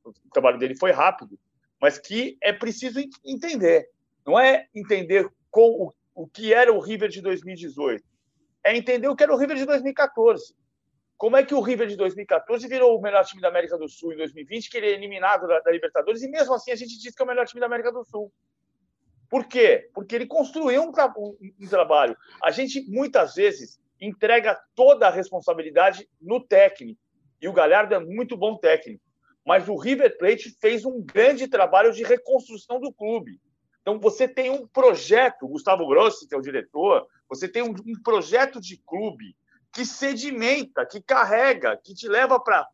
[0.05, 1.39] o trabalho dele foi rápido,
[1.81, 3.89] mas que é preciso entender.
[4.27, 8.05] Não é entender com o, o que era o River de 2018,
[8.63, 10.55] é entender o que era o River de 2014.
[11.17, 14.13] Como é que o River de 2014 virou o melhor time da América do Sul
[14.13, 17.15] em 2020, que ele é eliminado da, da Libertadores, e mesmo assim a gente diz
[17.15, 18.33] que é o melhor time da América do Sul.
[19.31, 19.89] Por quê?
[19.95, 22.17] Porque ele construiu um, um, trabalho.
[22.43, 27.01] A gente, muitas vezes, entrega toda a responsabilidade no técnico.
[27.41, 29.01] E o Galhardo é muito bom técnico.
[29.47, 33.41] Mas o River Plate fez um grande trabalho de reconstrução do clube.
[33.81, 38.03] Então, você tem um projeto, Gustavo Grossi, que é o diretor, você tem um, um
[38.03, 39.37] projeto de clube
[39.73, 42.67] que sedimenta, que carrega, que te leva para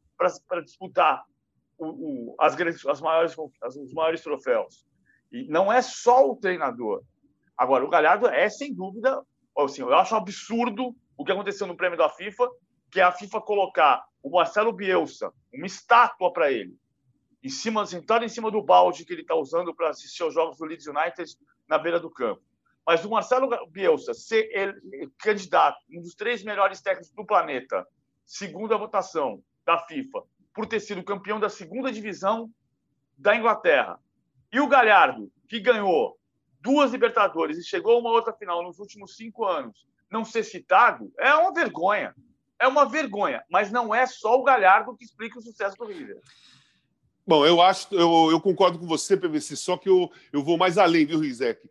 [0.64, 1.22] disputar
[1.78, 1.86] o,
[2.32, 4.86] o, as, as maiores, as, os maiores troféus.
[5.32, 7.02] E não é só o treinador.
[7.56, 9.22] Agora, o Galhardo é, sem dúvida,
[9.56, 12.48] assim, eu acho absurdo o que aconteceu no prêmio da FIFA,
[12.90, 16.76] que é a FIFA colocar o Marcelo Bielsa, uma estátua para ele,
[17.42, 20.58] em cima, sentado em cima do balde que ele está usando para assistir aos jogos
[20.58, 21.30] do Leeds United
[21.68, 22.42] na beira do campo.
[22.84, 27.86] Mas o Marcelo Bielsa ser ele, candidato, um dos três melhores técnicos do planeta,
[28.24, 30.22] segundo a votação da FIFA,
[30.54, 32.50] por ter sido campeão da segunda divisão
[33.16, 33.98] da Inglaterra,
[34.56, 36.18] e o Galhardo, que ganhou
[36.62, 41.12] duas Libertadores e chegou a uma outra final nos últimos cinco anos, não ser citado,
[41.18, 42.14] é uma vergonha.
[42.58, 43.44] É uma vergonha.
[43.50, 46.18] Mas não é só o Galhardo que explica o sucesso do River.
[47.26, 50.78] Bom, eu acho, eu, eu concordo com você, PVC, só que eu, eu vou mais
[50.78, 51.68] além, viu, Rizek?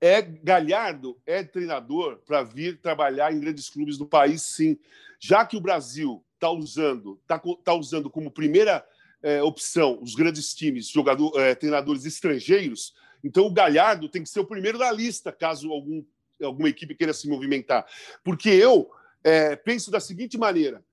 [0.00, 4.78] É Galhardo é treinador para vir trabalhar em grandes clubes do país, sim.
[5.20, 8.82] Já que o Brasil está usando, tá, tá usando como primeira
[9.22, 14.40] é, opção os grandes times, jogador, é, treinadores estrangeiros, então o Galhardo tem que ser
[14.40, 16.04] o primeiro da lista, caso algum,
[16.42, 17.86] alguma equipe queira se movimentar.
[18.24, 18.90] Porque eu
[19.22, 20.84] é, penso da seguinte maneira: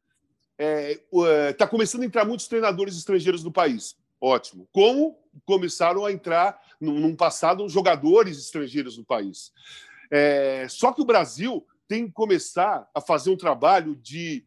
[0.58, 3.98] está é, é, começando a entrar muitos treinadores estrangeiros no país.
[4.22, 4.68] Ótimo.
[4.72, 9.52] Como começaram a entrar, num passado, jogadores estrangeiros no país.
[10.12, 14.46] É, só que o Brasil tem que começar a fazer um trabalho de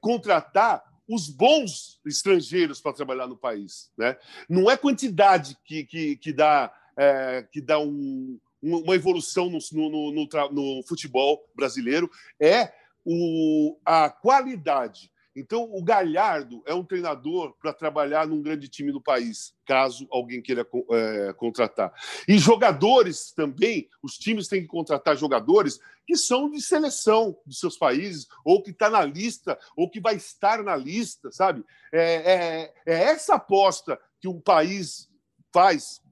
[0.00, 3.90] contratar os bons estrangeiros para trabalhar no país.
[3.96, 4.16] Né?
[4.48, 10.12] Não é quantidade que, que, que dá, é, que dá um, uma evolução no, no,
[10.12, 12.72] no, no, futebol brasileiro, é
[13.04, 15.10] o, a qualidade.
[15.38, 20.42] Então, o Galhardo é um treinador para trabalhar num grande time do país, caso alguém
[20.42, 21.92] queira é, contratar.
[22.26, 27.76] E jogadores também, os times têm que contratar jogadores que são de seleção dos seus
[27.76, 31.64] países, ou que está na lista, ou que vai estar na lista, sabe?
[31.92, 35.08] É, é, é essa aposta que um país
[35.52, 36.02] faz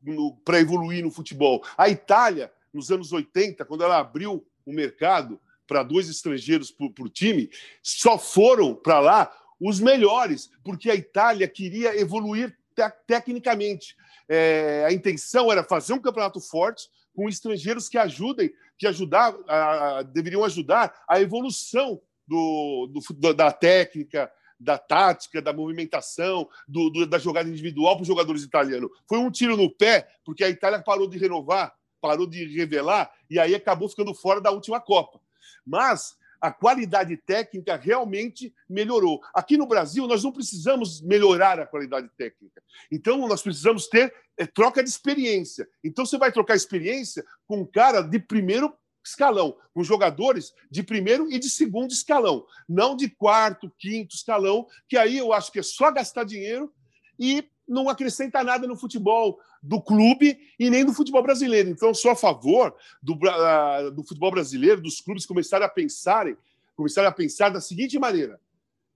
[0.45, 1.65] para evoluir no futebol.
[1.77, 7.51] A Itália, nos anos 80, quando ela abriu o mercado, para dois estrangeiros por, time,
[7.83, 13.97] só foram para lá os melhores, porque a Itália queria evoluir te tecnicamente.
[14.29, 20.03] É, a intenção era fazer um campeonato forte com estrangeiros que ajudem, que ajudar, a,
[20.03, 27.19] deveriam ajudar a evolução do, do, da técnica, da tática, da movimentação, do, do, da
[27.19, 28.91] jogada individual para os jogadores italianos.
[29.09, 33.39] Foi um tiro no pé, porque a Itália parou de renovar, parou de revelar, e
[33.39, 35.21] aí acabou ficando fora da última Copa
[35.65, 39.21] mas a qualidade técnica realmente melhorou.
[39.35, 42.63] Aqui no Brasil, nós não precisamos melhorar a qualidade técnica.
[42.93, 45.69] Então, nós precisamos ter é, troca de experiência.
[45.83, 48.73] Então, você vai trocar experiência com um cara de primeiro
[49.05, 54.97] escalão, com jogadores de primeiro e de segundo escalão, não de quarto, quinto escalão, que
[54.97, 56.73] aí eu acho que é só gastar dinheiro
[57.19, 61.69] e não acrescenta nada no futebol do clube e nem do futebol brasileiro.
[61.69, 66.37] Então, sou a favor do, uh, do futebol brasileiro, dos clubes começarem a pensarem,
[66.77, 68.41] começarem a pensar da seguinte maneira: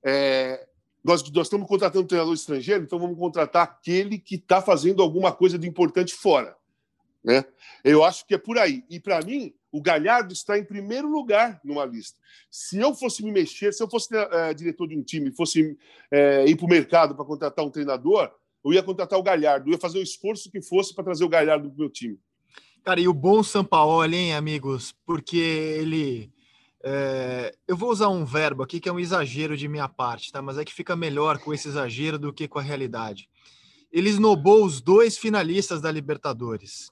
[0.04, 0.66] é,
[1.02, 5.32] nós, nós estamos contratando um treinador estrangeiro, então vamos contratar aquele que está fazendo alguma
[5.32, 6.56] coisa de importante fora.
[7.22, 7.44] Né?
[7.84, 8.84] Eu acho que é por aí.
[8.88, 12.18] E para mim, o Galhardo está em primeiro lugar numa lista.
[12.50, 15.76] Se eu fosse me mexer, se eu fosse é, diretor de um time, fosse
[16.10, 18.32] é, ir para o mercado para contratar um treinador,
[18.64, 21.28] eu ia contratar o Galhardo, eu ia fazer o esforço que fosse para trazer o
[21.28, 22.18] Galhardo para o meu time.
[22.84, 24.94] Cara, e o bom São Paulo, hein, amigos?
[25.04, 26.32] Porque ele
[26.82, 30.40] É, eu vou usar um verbo aqui que é um exagero de minha parte, tá?
[30.40, 33.28] Mas é que fica melhor com esse exagero do que com a realidade.
[33.92, 36.90] Ele esnobou os dois finalistas da Libertadores.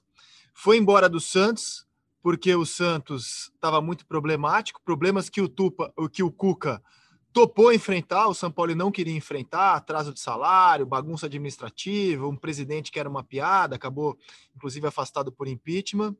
[0.53, 1.87] Foi embora do Santos,
[2.21, 6.83] porque o Santos estava muito problemático, problemas que o Tupa, que o Cuca
[7.31, 12.91] topou enfrentar, o São Paulo não queria enfrentar, atraso de salário, bagunça administrativa, um presidente
[12.91, 14.17] que era uma piada, acabou
[14.55, 16.15] inclusive afastado por impeachment.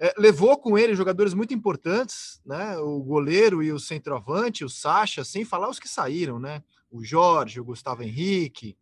[0.00, 2.78] É, levou com ele jogadores muito importantes, né?
[2.78, 6.62] O goleiro e o centroavante, o Sacha, sem falar os que saíram, né?
[6.88, 8.76] O Jorge, o Gustavo Henrique.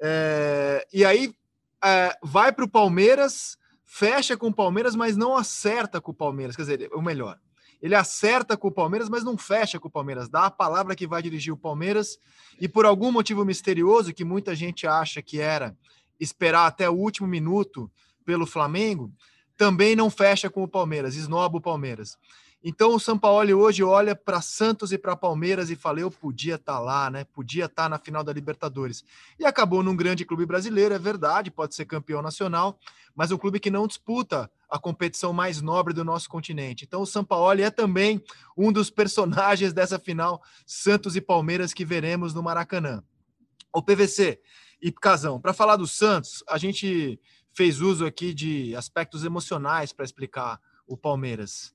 [0.00, 1.34] É, e aí
[1.84, 6.56] é, vai para o Palmeiras, fecha com o Palmeiras, mas não acerta com o Palmeiras.
[6.56, 7.38] Quer dizer, o melhor,
[7.82, 10.28] ele acerta com o Palmeiras, mas não fecha com o Palmeiras.
[10.28, 12.16] Dá a palavra que vai dirigir o Palmeiras
[12.60, 15.76] e por algum motivo misterioso que muita gente acha que era
[16.20, 17.90] esperar até o último minuto
[18.24, 19.12] pelo Flamengo,
[19.56, 22.16] também não fecha com o Palmeiras, esnoba o Palmeiras.
[22.64, 26.54] Então o São Paulo hoje olha para Santos e para Palmeiras e fala: eu podia
[26.54, 27.24] estar tá lá, né?
[27.24, 29.04] Podia estar tá na final da Libertadores.
[29.38, 32.78] E acabou num grande clube brasileiro, é verdade, pode ser campeão nacional,
[33.16, 36.84] mas um clube que não disputa a competição mais nobre do nosso continente.
[36.84, 38.22] Então o São Paulo é também
[38.56, 43.04] um dos personagens dessa final Santos e Palmeiras que veremos no Maracanã.
[43.70, 44.40] O PVC
[44.80, 47.20] e Casão, para falar do Santos, a gente
[47.52, 51.74] fez uso aqui de aspectos emocionais para explicar o Palmeiras.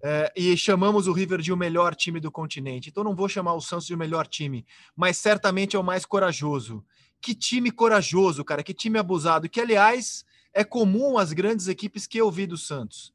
[0.00, 2.90] É, e chamamos o River de o melhor time do continente.
[2.90, 6.06] Então não vou chamar o Santos de o melhor time, mas certamente é o mais
[6.06, 6.84] corajoso.
[7.20, 10.24] Que time corajoso, cara, que time abusado, que aliás
[10.56, 13.12] é comum às grandes equipes que eu vi do Santos.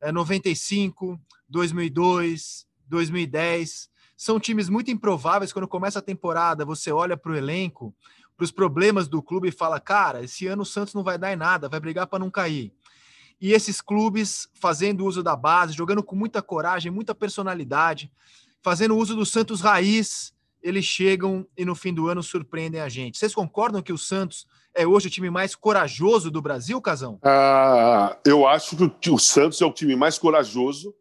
[0.00, 3.90] É 95, 2002, 2010.
[4.16, 7.92] São times muito improváveis quando começa a temporada, você olha para o elenco,
[8.36, 11.32] para os problemas do clube e fala: "Cara, esse ano o Santos não vai dar
[11.32, 12.72] em nada, vai brigar para não cair"
[13.40, 18.10] e esses clubes fazendo uso da base, jogando com muita coragem, muita personalidade,
[18.62, 23.18] fazendo uso do Santos raiz, eles chegam e no fim do ano surpreendem a gente.
[23.18, 27.18] Vocês concordam que o Santos é hoje o time mais corajoso do Brasil, Casão?
[27.22, 30.94] Ah, eu acho que o Santos é o time mais corajoso,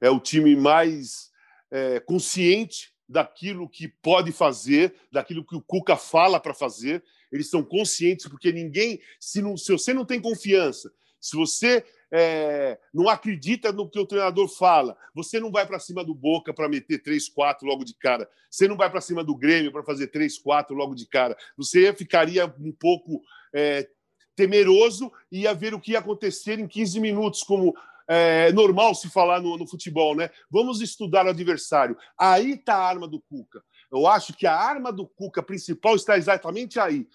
[0.00, 1.30] é o time mais
[1.70, 7.02] é, consciente daquilo que pode fazer, daquilo que o Cuca fala para fazer.
[7.32, 12.78] Eles são conscientes, porque ninguém, se, não, se você não tem confiança, se você é,
[12.92, 16.68] não acredita no que o treinador fala, você não vai para cima do Boca para
[16.68, 18.28] meter 3, 4 logo de cara.
[18.50, 21.36] Você não vai para cima do Grêmio para fazer 3, 4 logo de cara.
[21.56, 23.22] Você ficaria um pouco
[23.54, 23.88] é,
[24.34, 27.74] temeroso e ia ver o que ia acontecer em 15 minutos, como
[28.10, 30.30] é normal se falar no, no futebol, né?
[30.50, 31.94] Vamos estudar o adversário.
[32.18, 33.62] Aí está a arma do Cuca.
[33.90, 37.06] Eu acho que a arma do Cuca principal está exatamente aí.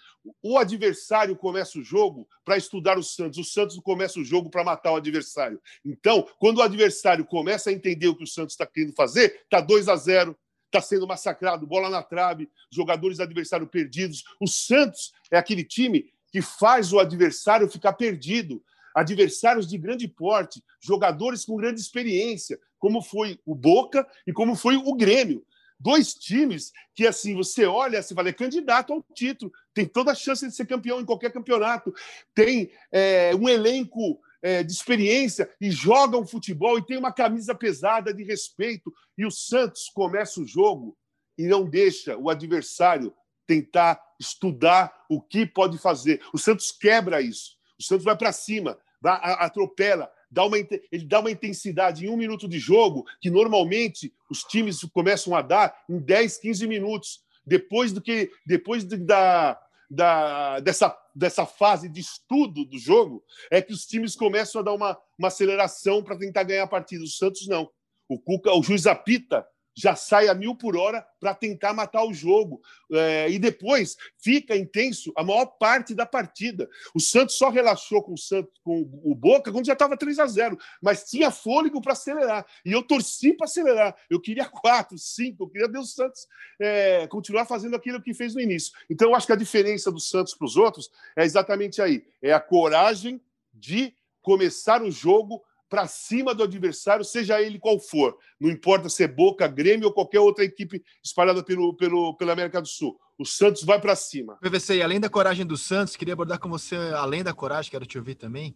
[0.41, 4.63] O adversário começa o jogo para estudar o Santos, o Santos começa o jogo para
[4.63, 5.61] matar o adversário.
[5.85, 9.61] Então, quando o adversário começa a entender o que o Santos está querendo fazer, está
[9.61, 14.23] 2 a 0 está sendo massacrado, bola na trave, jogadores adversário perdidos.
[14.41, 18.63] O Santos é aquele time que faz o adversário ficar perdido.
[18.95, 24.75] Adversários de grande porte, jogadores com grande experiência, como foi o Boca e como foi
[24.75, 25.45] o Grêmio
[25.79, 30.15] dois times que, assim, você olha, você fala, é candidato ao título, tem toda a
[30.15, 31.93] chance de ser campeão em qualquer campeonato,
[32.33, 37.55] tem é, um elenco é, de experiência e joga um futebol e tem uma camisa
[37.55, 38.93] pesada de respeito.
[39.17, 40.97] E o Santos começa o jogo
[41.37, 43.13] e não deixa o adversário
[43.47, 46.21] tentar estudar o que pode fazer.
[46.33, 47.57] O Santos quebra isso.
[47.79, 48.77] O Santos vai para cima,
[49.11, 54.43] atropela, dá uma, ele dá uma intensidade em um minuto de jogo que normalmente os
[54.43, 57.21] times começam a dar em 10, 15 minutos.
[57.45, 63.61] Depois do que depois de, da, da, dessa, dessa fase de estudo do jogo, é
[63.61, 67.03] que os times começam a dar uma, uma aceleração para tentar ganhar a partida.
[67.03, 67.69] O Santos não.
[68.07, 72.13] O Cuca, o juiz apita já sai a mil por hora para tentar matar o
[72.13, 72.61] jogo.
[72.91, 76.69] É, e depois fica intenso a maior parte da partida.
[76.93, 80.27] O Santos só relaxou com o, Santos, com o Boca quando já estava 3 a
[80.27, 82.45] 0 mas tinha fôlego para acelerar.
[82.65, 83.95] E eu torci para acelerar.
[84.09, 86.27] Eu queria quatro, cinco, eu queria ver o Santos
[86.59, 88.73] é, continuar fazendo aquilo que fez no início.
[88.89, 92.33] Então, eu acho que a diferença do Santos para os outros é exatamente aí: é
[92.33, 93.21] a coragem
[93.53, 95.43] de começar o jogo
[95.73, 98.15] para cima do adversário, seja ele qual for.
[98.39, 102.61] Não importa se é Boca, Grêmio ou qualquer outra equipe espalhada pelo, pelo, pela América
[102.61, 102.95] do Sul.
[103.17, 104.37] O Santos vai para cima.
[104.37, 107.97] PVC, além da coragem do Santos, queria abordar com você, além da coragem, quero te
[107.97, 108.55] ouvir também.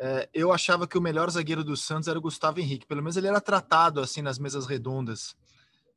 [0.00, 2.86] É, eu achava que o melhor zagueiro do Santos era o Gustavo Henrique.
[2.86, 5.36] Pelo menos ele era tratado assim nas mesas redondas.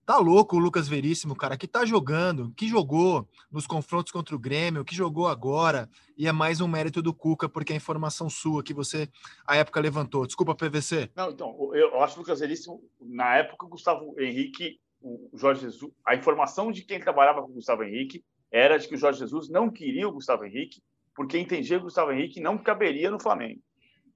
[0.06, 4.39] Tá louco o Lucas Veríssimo, cara, que tá jogando, que jogou nos confrontos contra o
[4.39, 5.88] Grêmio, que jogou agora,
[6.18, 9.08] e é mais um mérito do Cuca, porque é a informação sua que você,
[9.45, 10.26] à época, levantou.
[10.26, 11.12] Desculpa, PVC.
[11.16, 15.62] Não, então, eu acho que o Lucas Veríssimo, na época, o Gustavo Henrique, o Jorge
[15.62, 19.20] Jesus, a informação de quem trabalhava com o Gustavo Henrique era de que o Jorge
[19.20, 20.82] Jesus não queria o Gustavo Henrique,
[21.16, 23.62] porque entendia que o Gustavo Henrique não caberia no Flamengo.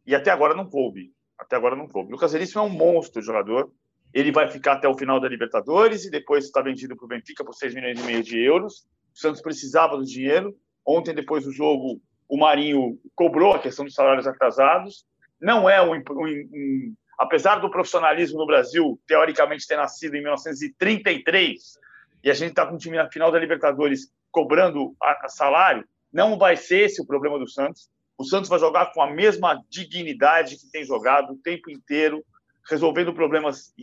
[0.06, 1.14] E até agora não coube.
[1.38, 2.10] Até agora não coube.
[2.10, 3.72] O Lucas Veríssimo é um monstro jogador,
[4.16, 7.44] ele vai ficar até o final da Libertadores e depois está vendido para o Benfica
[7.44, 8.88] por 6 milhões e meio de euros.
[9.14, 10.56] O Santos precisava do dinheiro.
[10.86, 15.06] Ontem, depois do jogo, o Marinho cobrou a questão dos salários atrasados.
[15.40, 21.78] Não é um, um, um apesar do profissionalismo no Brasil, teoricamente ter nascido em 1933,
[22.24, 25.86] e a gente está com o time na final da Libertadores cobrando a, a salário,
[26.12, 27.90] não vai ser esse o problema do Santos.
[28.18, 32.24] O Santos vai jogar com a mesma dignidade que tem jogado o tempo inteiro,
[32.70, 33.74] resolvendo problemas,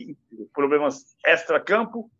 [0.53, 2.11] problemas extra-campo,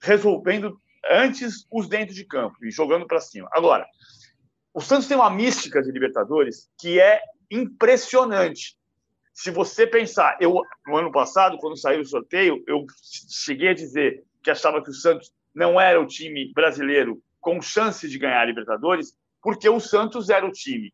[0.00, 0.78] resolvendo
[1.10, 3.48] antes os dentro de campo e jogando para cima.
[3.52, 3.86] Agora,
[4.72, 8.76] o Santos tem uma mística de Libertadores que é impressionante.
[9.32, 14.24] Se você pensar, eu no ano passado, quando saiu o sorteio, eu cheguei a dizer
[14.42, 18.44] que achava que o Santos não era o time brasileiro com chance de ganhar a
[18.44, 20.92] Libertadores, porque o Santos era o time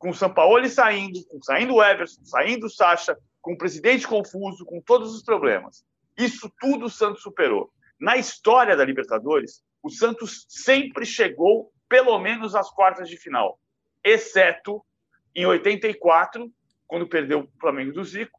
[0.00, 4.64] com o Sampaoli saindo, com saindo o Everson, saindo o Sacha, com o presidente confuso,
[4.64, 5.84] com todos os problemas.
[6.16, 7.72] Isso tudo o Santos superou.
[7.98, 13.58] Na história da Libertadores, o Santos sempre chegou pelo menos às quartas de final,
[14.04, 14.84] exceto
[15.34, 16.50] em 84,
[16.86, 18.38] quando perdeu o Flamengo do Zico.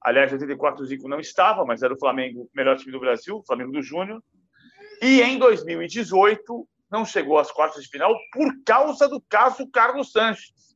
[0.00, 3.36] Aliás, em 84 o Zico não estava, mas era o Flamengo, melhor time do Brasil,
[3.36, 4.22] o Flamengo do Júnior.
[5.00, 10.71] E em 2018 não chegou às quartas de final por causa do caso Carlos Sanches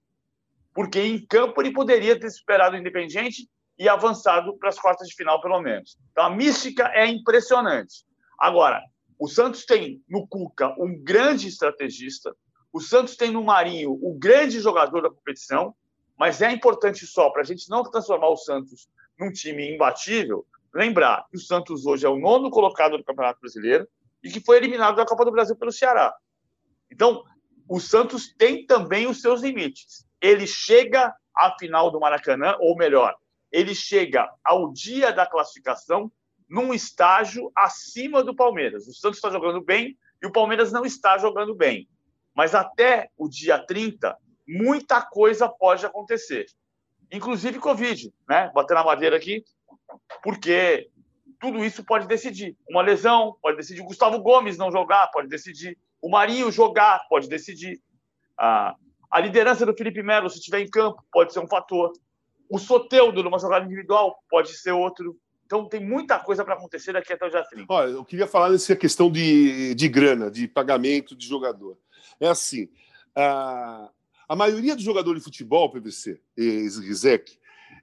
[0.77, 3.49] porque em campo ele poderia ter superado o Independiente
[3.79, 5.97] e avançado para as quartas de final, pelo menos.
[6.13, 8.05] Então a mística é impressionante.
[8.39, 8.83] Agora,
[9.19, 12.37] o Santos tem no Cuca um grande estrategista,
[12.71, 15.75] o Santos tem no Marinho o grande jogador da competição,
[16.19, 18.87] mas é importante só para a gente não transformar o Santos
[19.19, 23.89] num time imbatível, lembrar que o Santos hoje é o nono colocado do Campeonato Brasileiro
[24.23, 26.15] e que foi eliminado da Copa do Brasil pelo Ceará.
[26.93, 27.25] Então,
[27.67, 33.15] o Santos tem também os seus limites ele chega à final do Maracanã, ou melhor,
[33.53, 36.11] ele chega ao dia da classificação
[36.49, 38.87] num estágio acima do Palmeiras.
[38.87, 41.89] O Santos está jogando bem e o Palmeiras não está jogando bem.
[42.35, 46.47] Mas até o dia 30, muita coisa pode acontecer.
[47.11, 48.51] Inclusive Covid, né?
[48.55, 49.45] Bater na madeira aqui,
[50.23, 50.91] porque
[51.41, 52.57] tudo isso pode decidir.
[52.69, 53.83] Uma lesão pode decidir.
[53.83, 55.79] Gustavo Gomes não jogar pode decidir.
[56.01, 57.81] O Marinho jogar pode decidir.
[58.39, 58.75] Ah,
[59.11, 61.93] a liderança do Felipe Melo, se estiver em campo, pode ser um fator.
[62.49, 65.17] O Soteudo, numa jogada individual, pode ser outro.
[65.45, 67.73] Então, tem muita coisa para acontecer daqui até o dia 30.
[67.73, 71.79] Olha, eu queria falar nessa questão de, de grana, de pagamento de jogador.
[72.21, 72.69] É assim,
[73.15, 73.91] a,
[74.29, 77.39] a maioria dos jogadores de futebol, PVC, Rizek,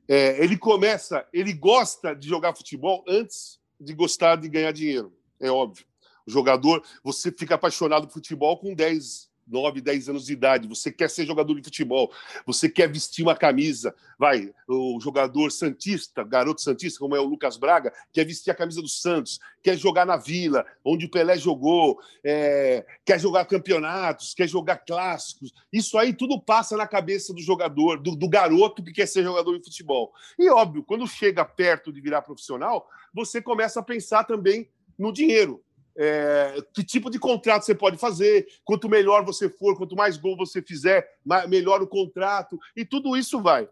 [0.08, 5.14] é, ele começa, ele gosta de jogar futebol antes de gostar de ganhar dinheiro.
[5.40, 5.86] É óbvio.
[6.26, 10.92] O jogador, você fica apaixonado por futebol com 10, 9, 10 anos de idade, você
[10.92, 12.12] quer ser jogador de futebol,
[12.46, 17.58] você quer vestir uma camisa, vai, o jogador santista, garoto santista, como é o Lucas
[17.58, 22.00] Braga, quer vestir a camisa do Santos, quer jogar na Vila, onde o Pelé jogou,
[22.24, 25.54] é, quer jogar campeonatos, quer jogar clássicos.
[25.72, 29.58] Isso aí tudo passa na cabeça do jogador, do, do garoto que quer ser jogador
[29.58, 30.14] de futebol.
[30.38, 35.64] E óbvio, quando chega perto de virar profissional, você começa a pensar também no dinheiro
[35.96, 40.36] é, que tipo de contrato você pode fazer, quanto melhor você for, quanto mais gol
[40.36, 41.08] você fizer,
[41.48, 43.70] melhor o contrato, e tudo isso vai.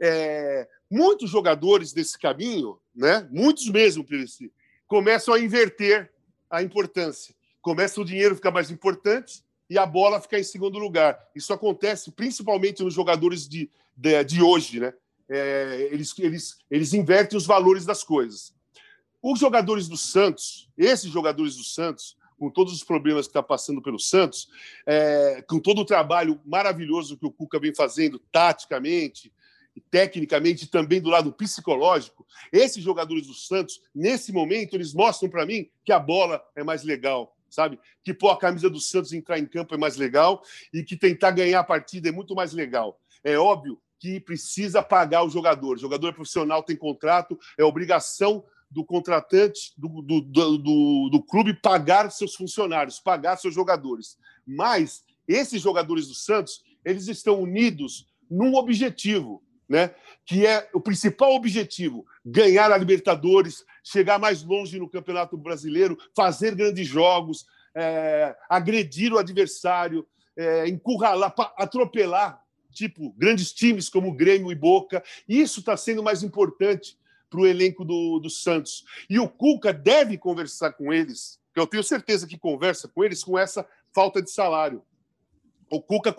[0.00, 4.06] É, muitos jogadores desse caminho, né, muitos mesmo,
[4.86, 6.12] começam a inverter
[6.48, 7.34] a importância.
[7.60, 11.18] Começa o dinheiro ficar mais importante e a bola ficar em segundo lugar.
[11.34, 14.92] Isso acontece principalmente nos jogadores de, de, de hoje, né?
[15.28, 18.53] É, eles, eles, eles invertem os valores das coisas.
[19.26, 23.80] Os jogadores do Santos, esses jogadores do Santos, com todos os problemas que está passando
[23.80, 24.50] pelo Santos,
[24.86, 29.32] é, com todo o trabalho maravilhoso que o Cuca vem fazendo taticamente,
[29.90, 35.70] tecnicamente, também do lado psicológico, esses jogadores do Santos, nesse momento, eles mostram para mim
[35.86, 37.80] que a bola é mais legal, sabe?
[38.02, 41.30] Que pôr a camisa do Santos entrar em campo é mais legal e que tentar
[41.30, 43.00] ganhar a partida é muito mais legal.
[43.24, 45.76] É óbvio que precisa pagar o jogador.
[45.76, 48.44] O jogador profissional tem contrato, é obrigação
[48.74, 54.18] do contratante, do, do, do, do, clube pagar seus funcionários, pagar seus jogadores.
[54.44, 59.94] Mas esses jogadores do Santos, eles estão unidos num objetivo, né?
[60.26, 66.56] que é o principal objetivo: ganhar a Libertadores, chegar mais longe no Campeonato Brasileiro, fazer
[66.56, 67.46] grandes jogos,
[67.76, 70.04] é, agredir o adversário,
[70.36, 75.00] é, encurralar, atropelar, tipo grandes times como Grêmio e Boca.
[75.28, 76.98] Isso está sendo mais importante
[77.34, 78.84] para o elenco do, do Santos.
[79.10, 83.24] E o Cuca deve conversar com eles, que eu tenho certeza que conversa com eles
[83.24, 84.84] com essa falta de salário.
[85.68, 86.14] O Cuca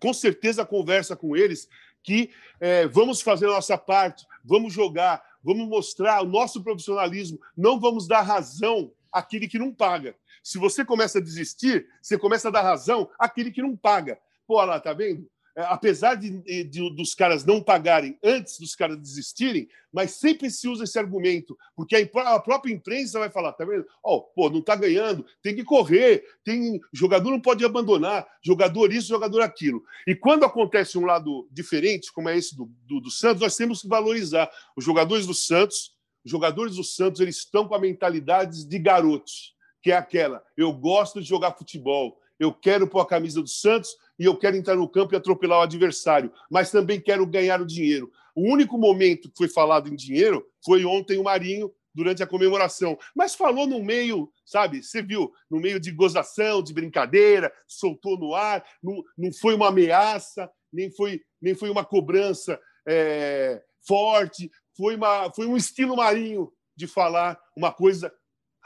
[0.00, 1.68] com certeza conversa com eles
[2.02, 7.78] que é, vamos fazer a nossa parte, vamos jogar, vamos mostrar o nosso profissionalismo, não
[7.78, 10.16] vamos dar razão àquele que não paga.
[10.42, 14.18] Se você começa a desistir, você começa a dar razão àquele que não paga.
[14.44, 15.30] Pô, lá, tá vendo?
[15.54, 20.66] É, apesar de, de, dos caras não pagarem antes dos caras desistirem, mas sempre se
[20.66, 23.84] usa esse argumento, porque a, a própria imprensa vai falar, tá vendo?
[24.02, 29.08] Oh, pô, não tá ganhando, tem que correr, tem jogador não pode abandonar, jogador isso,
[29.08, 29.84] jogador aquilo.
[30.06, 33.82] E quando acontece um lado diferente, como é esse do, do, do Santos, nós temos
[33.82, 35.94] que valorizar os jogadores do Santos.
[36.24, 40.72] Os jogadores do Santos eles estão com a mentalidade de garotos, que é aquela: eu
[40.72, 44.76] gosto de jogar futebol, eu quero pôr a camisa do Santos e eu quero entrar
[44.76, 48.08] no campo e atropelar o adversário, mas também quero ganhar o dinheiro.
[48.36, 52.96] O único momento que foi falado em dinheiro foi ontem o Marinho durante a comemoração,
[53.16, 54.80] mas falou no meio, sabe?
[54.80, 59.70] Você viu, no meio de gozação, de brincadeira, soltou no ar, não, não foi uma
[59.70, 66.52] ameaça, nem foi, nem foi uma cobrança é, forte, foi, uma, foi um estilo Marinho
[66.76, 68.14] de falar uma coisa.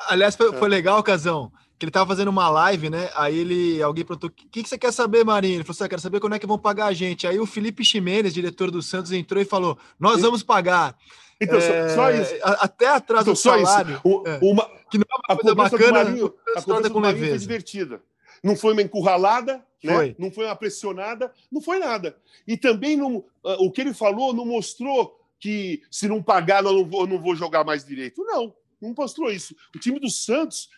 [0.07, 3.11] Aliás, foi, foi legal, Casão que ele tava fazendo uma live, né?
[3.15, 5.57] Aí ele, alguém perguntou: o que, que você quer saber, Marinho?
[5.57, 7.27] Ele falou assim: ah, quero saber quando é que vão pagar a gente.
[7.27, 10.97] Aí o Felipe Ximenes, diretor do Santos, entrou e falou: Nós vamos pagar.
[11.41, 12.35] Então, é, só isso.
[12.43, 14.01] Até atrás então, do salário.
[14.03, 18.03] O, é, uma, que não é uma coisa bacana, Marinho, a com Marinho foi divertida.
[18.43, 19.95] Não foi uma encurralada, né?
[19.95, 20.17] foi.
[20.19, 22.17] não foi uma pressionada, não foi nada.
[22.47, 26.73] E também não, ah, o que ele falou não mostrou que se não pagar eu
[26.73, 28.25] não vou, não vou jogar mais direito.
[28.25, 29.55] Não, não mostrou isso.
[29.75, 30.71] O time do Santos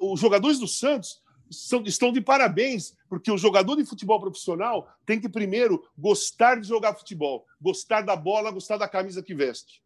[0.00, 5.20] os jogadores do Santos são, estão de parabéns, porque o jogador de futebol profissional tem
[5.20, 9.82] que primeiro gostar de jogar futebol, gostar da bola, gostar da camisa que veste.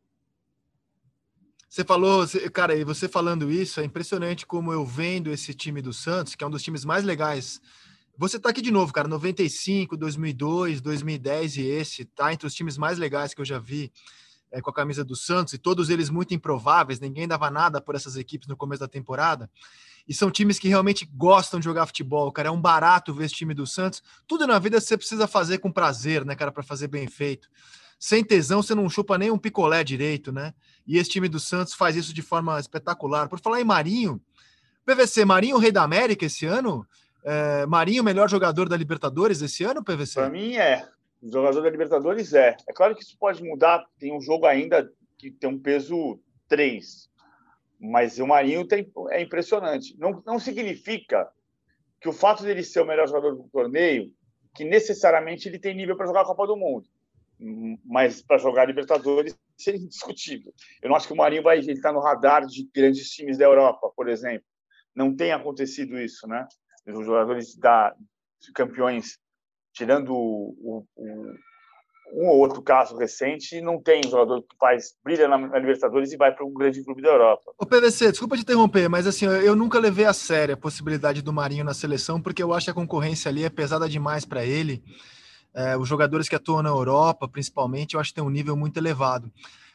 [1.69, 5.93] Você falou, cara, e você falando isso, é impressionante como eu vendo esse time do
[5.93, 7.61] Santos, que é um dos times mais legais.
[8.17, 12.79] Você tá aqui de novo, cara, 95, 2002, 2010 e esse, tá entre os times
[12.79, 13.93] mais legais que eu já vi
[14.55, 17.97] é, com a camisa do Santos, e todos eles muito improváveis, ninguém dava nada por
[17.97, 19.51] essas equipes no começo da temporada.
[20.07, 22.49] E são times que realmente gostam de jogar futebol, cara.
[22.49, 24.01] É um barato ver esse time do Santos.
[24.29, 27.49] Tudo na vida você precisa fazer com prazer, né, cara, para fazer bem feito.
[27.99, 30.55] Sem tesão, você não chupa nem um picolé direito, né?
[30.87, 33.29] E esse time do Santos faz isso de forma espetacular.
[33.29, 34.21] Por falar em Marinho,
[34.85, 36.87] PVC, Marinho, rei da América esse ano?
[37.25, 40.21] É, Marinho, melhor jogador da Libertadores esse ano, PVC?
[40.21, 40.87] Para mim é
[41.31, 42.57] jogador da Libertadores é.
[42.69, 47.09] É claro que isso pode mudar, tem um jogo ainda que tem um peso 3,
[47.81, 49.97] mas o Marinho tem, é impressionante.
[49.99, 51.29] Não, não significa
[52.01, 54.13] que o fato dele ser o melhor jogador do torneio,
[54.55, 56.87] que necessariamente ele tem nível para jogar a Copa do Mundo.
[57.85, 60.53] Mas para jogar Libertadores é indiscutível.
[60.83, 63.91] Eu não acho que o Marinho vai estar no radar de grandes times da Europa,
[63.97, 64.47] por exemplo.
[64.95, 66.47] Não tem acontecido isso, né?
[66.87, 67.95] Os jogadores da
[68.55, 69.19] campeões
[69.75, 71.35] tirando o, o,
[72.13, 76.17] um ou outro caso recente, não tem jogador que faz, brilha na, na Libertadores e
[76.17, 77.53] vai para um grande clube da Europa.
[77.59, 81.33] O PVC, desculpa te interromper, mas assim, eu nunca levei a sério a possibilidade do
[81.33, 84.83] Marinho na seleção, porque eu acho que a concorrência ali é pesada demais para ele.
[85.53, 88.77] É, os jogadores que atuam na Europa, principalmente, eu acho que tem um nível muito
[88.77, 89.31] elevado.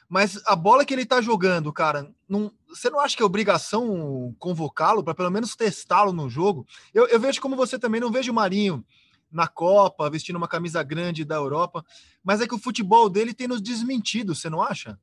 [0.09, 4.33] Mas a bola que ele está jogando, cara, não, você não acha que é obrigação
[4.39, 6.65] convocá-lo para pelo menos testá-lo no jogo?
[6.93, 8.83] Eu, eu vejo como você também não vejo o Marinho
[9.31, 11.83] na Copa, vestindo uma camisa grande da Europa,
[12.23, 14.97] mas é que o futebol dele tem nos desmentido, você não acha?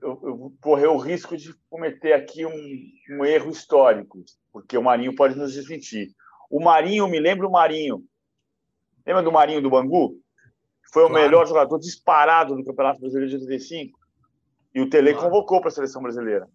[0.00, 4.22] Eu, eu vou correr o risco de cometer aqui um, um, erro histórico,
[4.52, 6.10] porque o Marinho pode nos desmentir.
[6.50, 8.04] O Marinho, me lembra o Marinho.
[9.06, 10.20] Lembra do Marinho do Bangu?
[10.92, 11.08] Foi claro.
[11.08, 13.98] o melhor jogador disparado do Campeonato Brasileiro de 85.
[14.74, 15.30] E o Tele claro.
[15.30, 16.48] convocou para a seleção brasileira.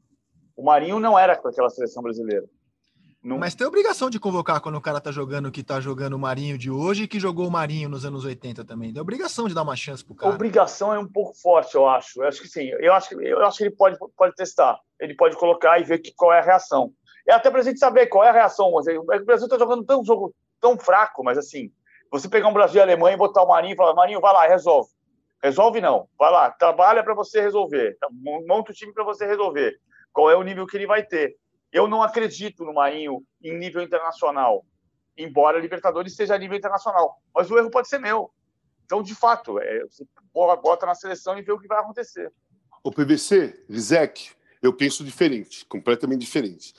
[0.56, 2.48] O Marinho não era com aquela seleção brasileira.
[3.28, 3.38] Não...
[3.38, 6.58] Mas tem obrigação de convocar quando o cara tá jogando que tá jogando o Marinho
[6.58, 8.94] de hoje e que jogou o Marinho nos anos 80 também.
[8.94, 10.34] Tem obrigação de dar uma chance pro cara.
[10.34, 12.24] Obrigação é um pouco forte, eu acho.
[12.24, 12.70] Eu acho que sim.
[12.80, 14.80] Eu acho que, eu acho que ele pode, pode testar.
[14.98, 16.94] Ele pode colocar e ver que, qual é a reação.
[17.28, 18.72] É até pra gente saber qual é a reação.
[18.74, 21.70] O Brasil tá jogando tão jogo tão fraco, mas assim,
[22.10, 24.48] você pegar um Brasil e Alemanha e botar o Marinho e falar, Marinho, vai lá,
[24.48, 24.90] resolve.
[25.44, 26.08] Resolve não.
[26.18, 27.98] Vai lá, trabalha para você resolver.
[28.48, 29.76] Monta o time para você resolver.
[30.14, 31.36] Qual é o nível que ele vai ter?
[31.72, 34.66] Eu não acredito no Marinho em nível internacional,
[35.18, 37.22] embora a Libertadores seja a nível internacional.
[37.34, 38.32] Mas o erro pode ser meu.
[38.86, 42.32] Então, de fato, é, você bota na seleção e vê o que vai acontecer.
[42.84, 46.74] O PVC, Rizek, eu penso diferente, completamente diferente.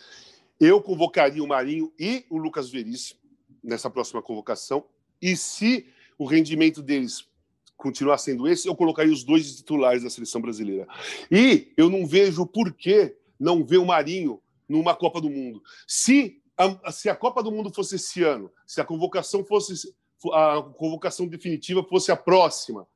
[0.58, 3.20] Eu convocaria o Marinho e o Lucas Veríssimo
[3.62, 4.84] nessa próxima convocação.
[5.20, 5.86] E se
[6.16, 7.28] o rendimento deles
[7.76, 10.86] continuar sendo esse, eu colocaria os dois titulares da seleção brasileira.
[11.30, 15.62] E eu não vejo por que não ver o Marinho numa Copa do Mundo.
[15.86, 19.74] Se a, se a Copa do Mundo fosse esse ano, se a convocação fosse
[20.32, 22.86] a convocação definitiva fosse a próxima,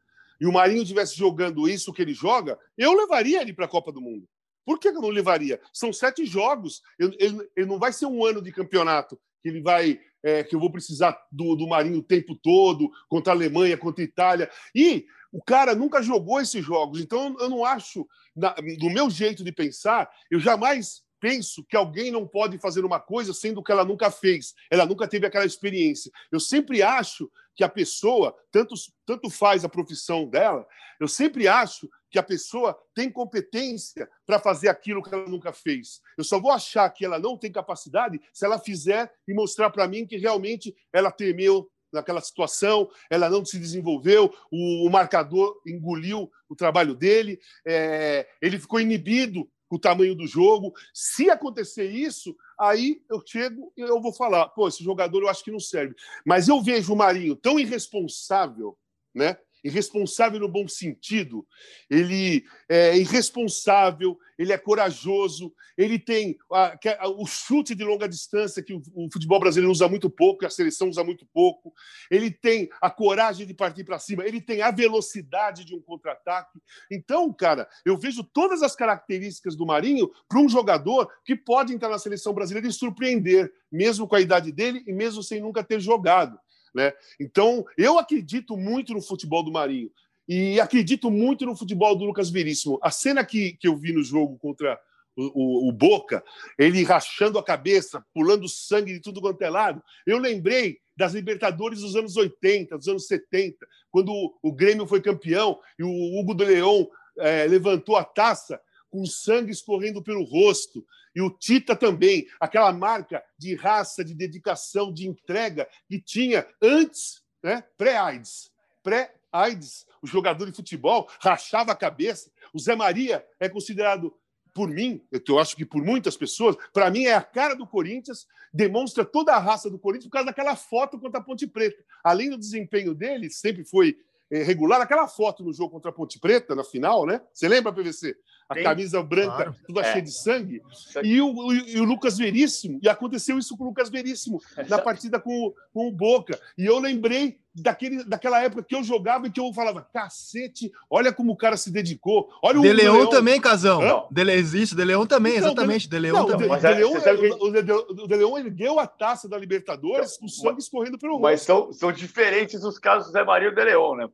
[0.41, 3.93] e o Marinho estivesse jogando isso que ele joga, eu levaria ele para a Copa
[3.93, 4.29] do Mundo.
[4.65, 5.61] Por que eu não levaria?
[5.73, 6.83] São sete jogos.
[6.99, 10.55] Ele, ele, ele, não vai ser um ano de campeonato que ele vai é, que
[10.55, 14.51] eu vou precisar do, do Marinho o tempo todo contra a Alemanha, contra a Itália.
[14.75, 17.01] E o cara nunca jogou esses jogos.
[17.01, 22.11] Então eu não acho, na, do meu jeito de pensar, eu jamais penso que alguém
[22.11, 26.11] não pode fazer uma coisa sendo que ela nunca fez, ela nunca teve aquela experiência.
[26.33, 28.75] Eu sempre acho que a pessoa, tanto,
[29.07, 30.67] tanto faz a profissão dela,
[30.99, 36.01] eu sempre acho que a pessoa tem competência para fazer aquilo que ela nunca fez.
[36.19, 39.87] Eu só vou achar que ela não tem capacidade se ela fizer e mostrar para
[39.87, 46.29] mim que realmente ela temeu naquela situação, ela não se desenvolveu, o, o marcador engoliu
[46.49, 50.73] o trabalho dele, é, ele ficou inibido o tamanho do jogo.
[50.93, 55.45] Se acontecer isso, aí eu chego e eu vou falar, pô, esse jogador eu acho
[55.45, 55.95] que não serve.
[56.25, 58.77] Mas eu vejo o Marinho tão irresponsável,
[59.15, 59.39] né?
[59.63, 61.47] Irresponsável no bom sentido.
[61.89, 68.63] Ele é irresponsável, ele é corajoso, ele tem a, a, o chute de longa distância
[68.63, 71.73] que o, o, futebol brasileiro usa muito pouco, a seleção usa muito pouco.
[72.11, 76.61] Ele tem a coragem de partir para cima, ele tem a velocidade de um contra-ataque.
[76.91, 81.89] Então, cara, eu vejo todas as características do Marinho para um jogador que pode entrar
[81.89, 85.81] na seleção brasileira e surpreender, mesmo com a idade dele e mesmo sem nunca ter
[85.81, 86.39] jogado.
[86.75, 86.93] Né?
[87.21, 89.91] Então, eu acredito muito no futebol do Marinho
[90.29, 92.79] e acredito muito no futebol do Lucas Veríssimo.
[92.83, 94.79] A cena que, que eu vi no jogo contra
[95.17, 96.25] o, o, o, Boca,
[96.59, 101.81] ele rachando a cabeça, pulando sangue de tudo quanto é lado, eu lembrei das Libertadores
[101.81, 104.13] dos anos 80, dos anos 70, quando
[104.43, 108.61] o, Grêmio foi campeão e o Hugo de Leão é, levantou a taça
[108.91, 110.85] com sangue escorrendo pelo rosto.
[111.15, 117.23] E o Tita também, aquela marca de raça, de dedicação, de entrega que tinha antes,
[117.43, 118.51] né, pré-AIDS.
[118.83, 122.31] Pré-AIDS, o jogador de futebol rachava a cabeça.
[122.53, 124.15] O Zé Maria é considerado
[124.55, 128.27] por mim, eu acho que por muitas pessoas, para mim é a cara do Corinthians,
[128.53, 131.83] demonstra toda a raça do Corinthians por causa daquela foto contra a Ponte Preta.
[132.05, 133.97] Além do desempenho dele, sempre foi
[134.31, 137.21] eh, regular, aquela foto no jogo contra a Ponte Preta, na final, né?
[137.33, 138.15] Você lembra, PVC?
[138.53, 139.57] A camisa branca claro.
[139.67, 139.93] toda é.
[139.93, 140.63] cheia de sangue,
[141.03, 145.19] e o, e o, Lucas Veríssimo, e aconteceu isso com o Lucas Veríssimo na partida
[145.19, 146.39] com, com o Boca.
[146.57, 151.13] E eu lembrei daquele, daquela época que eu jogava e que eu falava, cacete, olha
[151.13, 152.29] como o cara se dedicou.
[152.43, 153.11] Olha o De Leão, Leão.
[153.11, 154.07] também, Casão.
[154.11, 155.89] Dele, isso, De Leão também, então, exatamente.
[155.89, 156.49] De Leão também.
[156.49, 156.93] De, de Leão,
[157.41, 161.23] o, De Leão ergueu a taça da Libertadores com sangue escorrendo pelo rosto.
[161.23, 164.09] Mas são, são diferentes os casos do Zé Maria e do De Leão, né?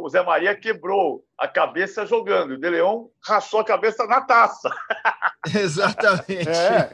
[0.00, 4.20] O Zé Maria quebrou a cabeça jogando, e o De Leão rachou a cabeça na
[4.20, 4.70] taça.
[5.54, 6.48] Exatamente.
[6.48, 6.90] É.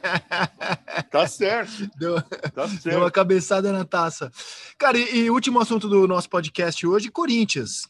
[1.11, 1.91] Tá certo.
[1.97, 2.21] Deu,
[2.55, 2.89] tá certo.
[2.89, 4.31] Deu uma cabeçada na taça.
[4.79, 7.89] Cara, e, e último assunto do nosso podcast hoje, Corinthians.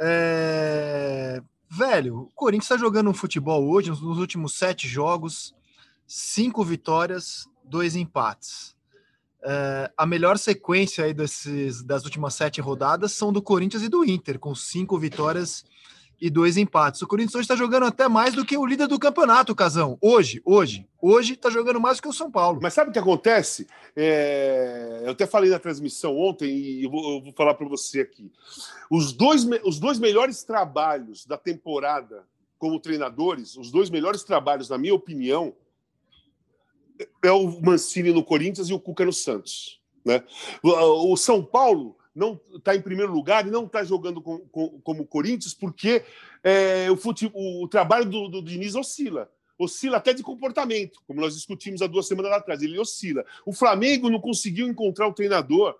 [0.00, 1.42] É...
[1.70, 5.54] Velho, o Corinthians está jogando um futebol hoje, nos últimos sete jogos,
[6.06, 8.74] cinco vitórias, dois empates.
[9.42, 9.90] É...
[9.96, 14.38] a melhor sequência aí desses, das últimas sete rodadas são do Corinthians e do Inter,
[14.38, 15.64] com cinco vitórias
[16.20, 17.00] e dois empates.
[17.02, 19.96] O Corinthians hoje está jogando até mais do que o líder do campeonato, Casão.
[20.00, 20.86] Hoje, hoje.
[21.00, 22.58] Hoje está jogando mais do que o São Paulo.
[22.60, 23.68] Mas sabe o que acontece?
[23.94, 25.02] É...
[25.04, 28.30] Eu até falei na transmissão ontem e eu vou, eu vou falar para você aqui.
[28.90, 32.24] Os dois, os dois melhores trabalhos da temporada
[32.58, 35.54] como treinadores, os dois melhores trabalhos, na minha opinião,
[37.22, 39.80] é o Mancini no Corinthians e o Cuca no Santos.
[40.04, 40.24] Né?
[40.62, 45.06] O São Paulo não está em primeiro lugar e não está jogando com, com, como
[45.06, 46.04] Corinthians, porque
[46.42, 49.30] é, o, fute, o, o, trabalho do, do Diniz oscila.
[49.56, 52.60] Oscila até de comportamento, como nós discutimos há duas semanas atrás.
[52.60, 53.24] Ele oscila.
[53.46, 55.76] O Flamengo não conseguiu encontrar o treinador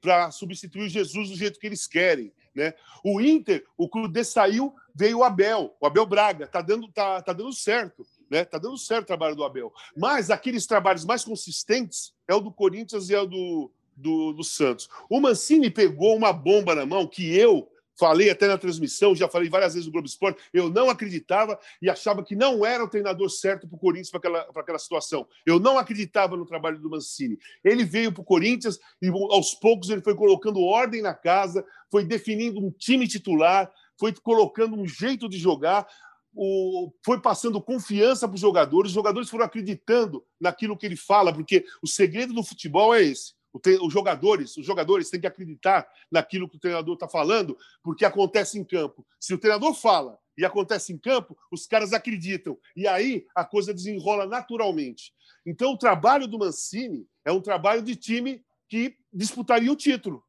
[0.00, 2.32] para substituir Jesus do jeito que eles querem.
[2.54, 2.74] Né?
[3.04, 7.32] O Inter, o Cudê saiu, veio o Abel, o Abel Braga, está dando, tá, tá
[7.32, 8.06] dando certo.
[8.30, 8.44] Né?
[8.46, 9.72] Tá dando certo o trabalho do Abel.
[9.94, 13.70] Mas aqueles trabalhos mais consistentes é o do Corinthians e é o do,
[14.02, 14.88] do, do Santos.
[15.08, 19.50] O Mancini pegou uma bomba na mão que eu Falei até na transmissão, já falei
[19.50, 23.28] várias vezes no Globo Esporte, eu não acreditava e achava que não era o treinador
[23.28, 25.26] certo para o Corinthians para aquela, aquela situação.
[25.44, 27.38] Eu não acreditava no trabalho do Mancini.
[27.62, 32.04] Ele veio para o Corinthians e aos poucos ele foi colocando ordem na casa, foi
[32.04, 35.86] definindo um time titular, foi colocando um jeito de jogar,
[36.34, 41.32] o, foi passando confiança para os jogadores, os jogadores foram acreditando naquilo que ele fala,
[41.32, 43.34] porque o segredo do futebol é esse
[43.82, 48.58] os jogadores, os jogadores têm que acreditar naquilo que o treinador está falando, porque acontece
[48.58, 49.06] em campo.
[49.20, 52.58] Se o treinador fala e acontece em campo, os caras acreditam.
[52.74, 55.12] E aí a coisa desenrola naturalmente.
[55.44, 60.24] Então, o trabalho do Mancini é um trabalho de time que disputaria o título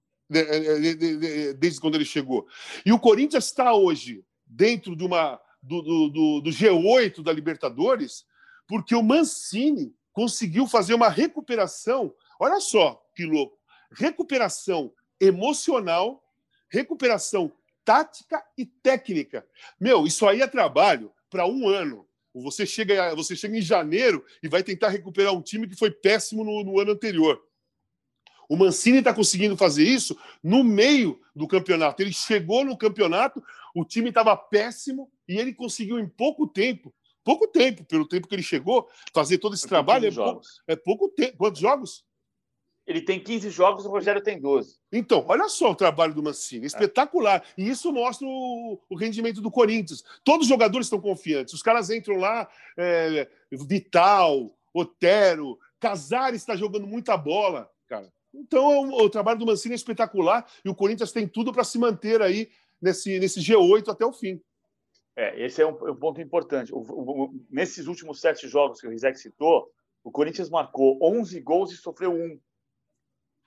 [1.60, 2.48] desde quando ele chegou.
[2.86, 8.26] E o Corinthians está hoje dentro de uma, do, do, do G8 da Libertadores,
[8.68, 12.14] porque o Mancini conseguiu fazer uma recuperação.
[12.40, 13.58] Olha só, que louco.
[13.92, 16.24] Recuperação emocional,
[16.70, 17.52] recuperação
[17.86, 19.46] tática e técnica.
[19.80, 22.08] Meu, isso aí é trabalho para um ano.
[22.34, 26.44] Você chega, você chega em janeiro e vai tentar recuperar um time que foi péssimo
[26.44, 27.42] no, no ano anterior.
[28.50, 32.02] O Mancini está conseguindo fazer isso no meio do campeonato.
[32.02, 37.48] Ele chegou no campeonato, o time estava péssimo e ele conseguiu em pouco tempo, pouco
[37.48, 40.08] tempo, pelo tempo que ele chegou, fazer todo esse trabalho.
[40.08, 41.38] É pouco, é pouco tempo.
[41.38, 42.04] Quantos jogos?
[42.86, 44.78] Ele tem 15 jogos, o Rogério tem 12.
[44.92, 47.44] Então, olha só o trabalho do Mancini, espetacular.
[47.58, 50.04] E isso mostra o, o rendimento do Corinthians.
[50.24, 51.54] Todos os jogadores estão confiantes.
[51.54, 58.12] Os caras entram lá, é, Vital, Otero, Casares está jogando muita bola, cara.
[58.34, 61.64] Então, é um, o trabalho do Mancini é espetacular e o Corinthians tem tudo para
[61.64, 62.50] se manter aí
[62.82, 64.42] nesse, nesse G8 até o fim.
[65.16, 66.74] É, esse é um, um ponto importante.
[66.74, 69.72] O, o, nesses últimos sete jogos que o Rizek citou,
[70.04, 72.40] o Corinthians marcou 11 gols e sofreu um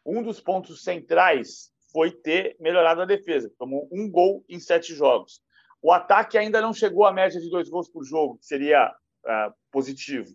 [0.07, 3.53] um dos pontos centrais foi ter melhorado a defesa.
[3.59, 5.41] Tomou um gol em sete jogos.
[5.83, 9.55] O ataque ainda não chegou à média de dois gols por jogo, que seria uh,
[9.71, 10.29] positivo.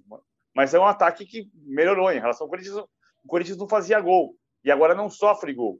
[0.53, 2.77] Mas é um ataque que melhorou em relação ao Corinthians.
[3.23, 5.79] O Corinthians não fazia gol e agora não sofre gol.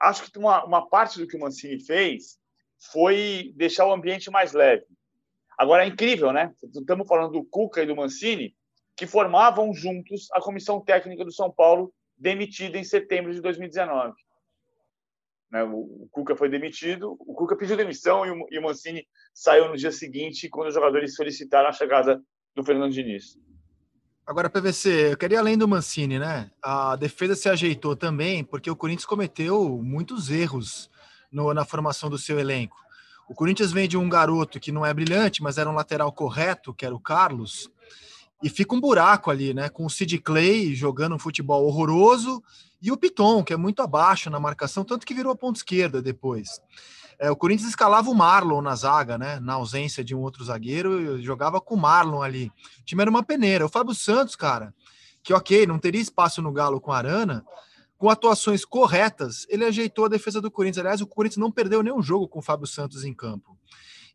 [0.00, 2.38] Acho que uma, uma parte do que o Mancini fez
[2.92, 4.84] foi deixar o ambiente mais leve.
[5.56, 6.52] Agora é incrível, né?
[6.62, 8.54] Estamos falando do Cuca e do Mancini,
[8.96, 14.12] que formavam juntos a comissão técnica do São Paulo demitido em setembro de 2019.
[15.50, 19.92] Né, o Cuca foi demitido, o Cuca pediu demissão e o Mancini saiu no dia
[19.92, 22.20] seguinte, quando os jogadores solicitaram a chegada
[22.54, 23.38] do Fernando Diniz.
[24.26, 26.50] Agora, PVC, eu queria além do Mancini, né?
[26.62, 30.90] A defesa se ajeitou também, porque o Corinthians cometeu muitos erros
[31.30, 32.76] no, na formação do seu elenco.
[33.28, 36.72] O Corinthians vem de um garoto que não é brilhante, mas era um lateral correto,
[36.72, 37.70] que era o Carlos,
[38.44, 39.70] e fica um buraco ali, né?
[39.70, 42.44] Com o Sid Clay jogando um futebol horroroso
[42.80, 46.02] e o Piton, que é muito abaixo na marcação, tanto que virou a ponta esquerda
[46.02, 46.60] depois.
[47.18, 49.40] É, o Corinthians escalava o Marlon na zaga, né?
[49.40, 52.52] Na ausência de um outro zagueiro, jogava com o Marlon ali.
[52.80, 53.64] O time era uma peneira.
[53.64, 54.74] O Fábio Santos, cara,
[55.22, 57.46] que ok, não teria espaço no Galo com a Arana,
[57.96, 60.84] com atuações corretas, ele ajeitou a defesa do Corinthians.
[60.84, 63.56] Aliás, o Corinthians não perdeu nenhum jogo com o Fábio Santos em campo.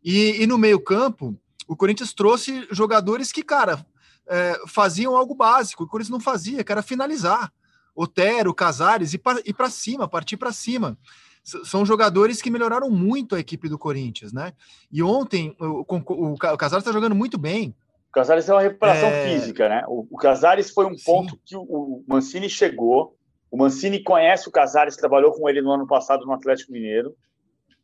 [0.04, 1.36] E, e no meio-campo,
[1.68, 3.84] o Corinthians trouxe jogadores que, cara,
[4.30, 7.52] é, faziam algo básico, o Corinthians não fazia, que era finalizar.
[7.96, 10.98] Otero, Casares, e para cima, partir para cima.
[11.44, 14.54] S são jogadores que melhoraram muito a equipe do Corinthians, né?
[14.92, 17.76] E ontem o, o, o Casares está jogando muito bem.
[18.10, 19.28] O Casares é uma recuperação é...
[19.28, 19.84] física, né?
[19.88, 21.04] O, o Casares foi um Sim.
[21.04, 23.16] ponto que o, Mancini chegou.
[23.52, 27.16] O Mancini conhece o Casares, trabalhou com ele no ano passado no Atlético Mineiro.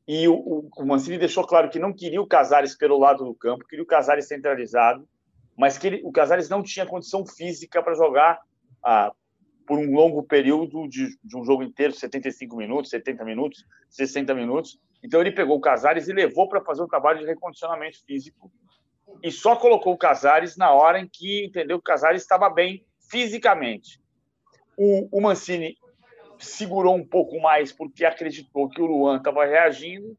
[0.08, 3.66] E o, o, Mancini deixou claro que não queria o Casares pelo lado do campo,
[3.68, 5.08] queria o Casares centralizado
[5.56, 8.39] mas que ele, o Casares não tinha condição física para jogar
[8.84, 9.12] ah,
[9.66, 14.80] por um longo período de, de, um jogo inteiro, 75 minutos, 70 minutos, 60 minutos.
[15.03, 18.51] Então ele pegou o Casares e levou para fazer um trabalho de recondicionamento físico
[19.24, 22.86] e só colocou o Casares na hora em que entendeu que o Casares estava bem
[23.10, 24.01] fisicamente.
[24.78, 25.78] O, o Mancini
[26.38, 30.18] segurou um pouco mais porque acreditou que o Luan estava reagindo.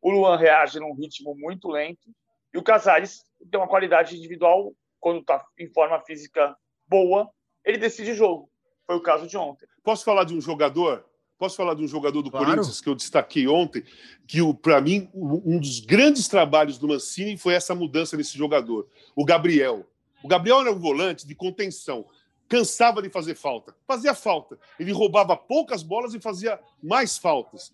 [0.00, 2.08] O Luan reage num ritmo muito lento
[2.54, 6.56] e o Casares tem uma qualidade individual, quando está em forma física
[6.88, 7.30] boa,
[7.64, 8.50] ele decide jogo.
[8.86, 9.66] Foi o caso de ontem.
[9.82, 11.04] Posso falar de um jogador?
[11.38, 12.46] Posso falar de um jogador do claro.
[12.46, 13.84] Corinthians que eu destaquei ontem,
[14.26, 19.24] que para mim um dos grandes trabalhos do Mancini foi essa mudança nesse jogador, o
[19.24, 19.86] Gabriel.
[20.22, 22.06] O Gabriel era um volante de contenção,
[22.48, 24.58] cansava de fazer falta, fazia falta.
[24.80, 27.70] Ele roubava poucas bolas e fazia mais faltas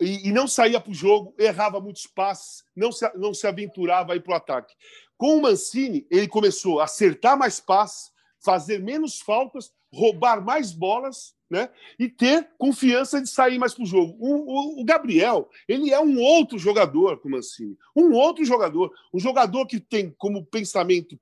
[0.00, 4.12] e, e não saía para o jogo, errava muitos passes, não se, não se aventurava
[4.12, 4.74] a ir para o ataque.
[5.16, 8.12] Com o Mancini, ele começou a acertar mais passes,
[8.44, 11.70] fazer menos faltas, roubar mais bolas né?
[11.98, 14.16] e ter confiança de sair mais para o jogo.
[14.18, 19.66] O, Gabriel, ele é um outro jogador com o Mancini, um outro jogador, um jogador
[19.66, 21.18] que tem como pensamento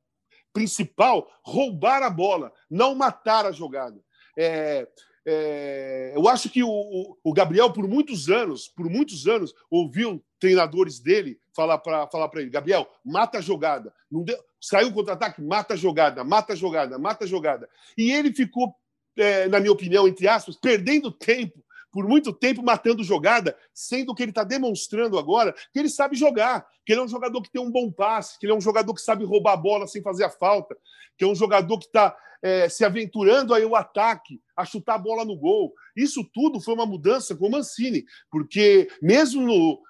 [0.52, 4.00] principal roubar a bola, não matar a jogada.
[4.36, 4.88] É,
[5.24, 10.98] é, eu acho que o, o, Gabriel, por muitos anos, por muitos anos, ouviu treinadores
[10.98, 13.92] dele falar para falar ele: Gabriel, mata a jogada.
[14.10, 17.68] Não deu, saiu o contra-ataque, mata a jogada, mata a jogada, mata a jogada.
[17.96, 18.74] E ele ficou,
[19.16, 21.62] é, na minha opinião, entre aspas, perdendo tempo
[21.92, 26.66] por muito tempo matando jogada, sendo que ele está demonstrando agora que ele sabe jogar,
[26.84, 28.94] que ele é um jogador que tem um bom passe, que ele é um jogador
[28.94, 30.76] que sabe roubar a bola sem fazer a falta,
[31.18, 34.98] que é um jogador que está é, se aventurando aí o ataque, a chutar a
[34.98, 35.72] bola no gol.
[35.94, 39.80] Isso tudo foi uma mudança com o Mancini, porque mesmo no,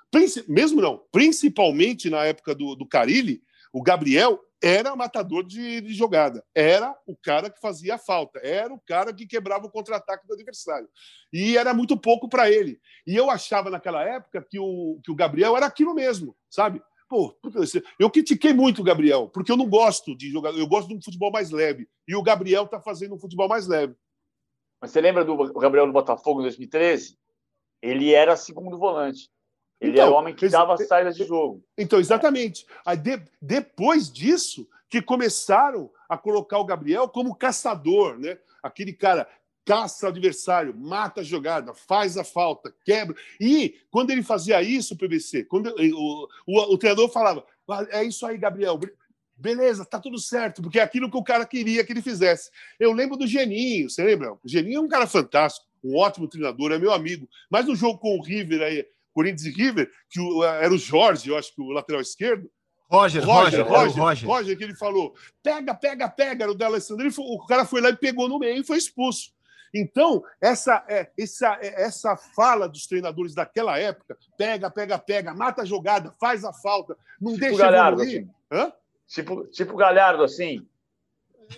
[0.48, 3.42] mesmo não, principalmente na época do, do Carilli,
[3.72, 8.72] o Gabriel era matador de, de, jogada, era o cara que fazia a falta, era
[8.72, 10.88] o cara que quebrava o contra-ataque do adversário.
[11.32, 12.78] E era muito pouco para ele.
[13.04, 16.80] E eu achava naquela época que o, que o Gabriel era aquilo mesmo, sabe?
[17.08, 17.36] Pô,
[17.98, 21.02] eu critiquei muito o Gabriel, porque eu não gosto de jogar, eu gosto de um
[21.02, 21.88] futebol mais leve.
[22.06, 23.96] E o Gabriel está fazendo um futebol mais leve.
[24.80, 27.18] Mas você lembra do Gabriel do Botafogo em 2013?
[27.82, 29.28] Ele era segundo volante.
[29.82, 31.60] Ele então, é o homem que dava saídas de jogo.
[31.76, 32.64] Então, exatamente.
[32.86, 38.38] Aí, de, depois disso, que começaram a colocar o Gabriel como caçador, né?
[38.62, 39.26] Aquele cara
[39.64, 43.16] caça o adversário, mata a jogada, faz a falta, quebra.
[43.40, 47.44] E quando ele fazia isso, PVC, quando o, o, o treinador falava:
[47.90, 48.78] é isso aí, Gabriel,
[49.36, 52.50] beleza, tá tudo certo, porque é aquilo que o cara queria que ele fizesse.
[52.78, 54.32] Eu lembro do Geninho, você lembra?
[54.34, 57.28] O Geninho é um cara fantástico, um ótimo treinador, é meu amigo.
[57.50, 61.28] Mas no jogo com o River aí, Corinthians e River, que o, era o Jorge,
[61.28, 62.50] eu acho que o lateral esquerdo.
[62.90, 67.08] Roger, Roger, Roger, Roger, Roger, que ele falou: pega, pega, pega, era o D'Alessandro.
[67.18, 69.32] O cara foi lá e pegou no meio e foi expulso.
[69.74, 75.62] Então, essa, é, essa, é, essa fala dos treinadores daquela época, pega, pega, pega, mata
[75.62, 78.20] a jogada, faz a falta, não tipo deixa Galhardo, evoluir.
[78.20, 78.30] Assim.
[78.52, 78.72] Hã?
[79.08, 80.66] Tipo, tipo Galhardo, assim.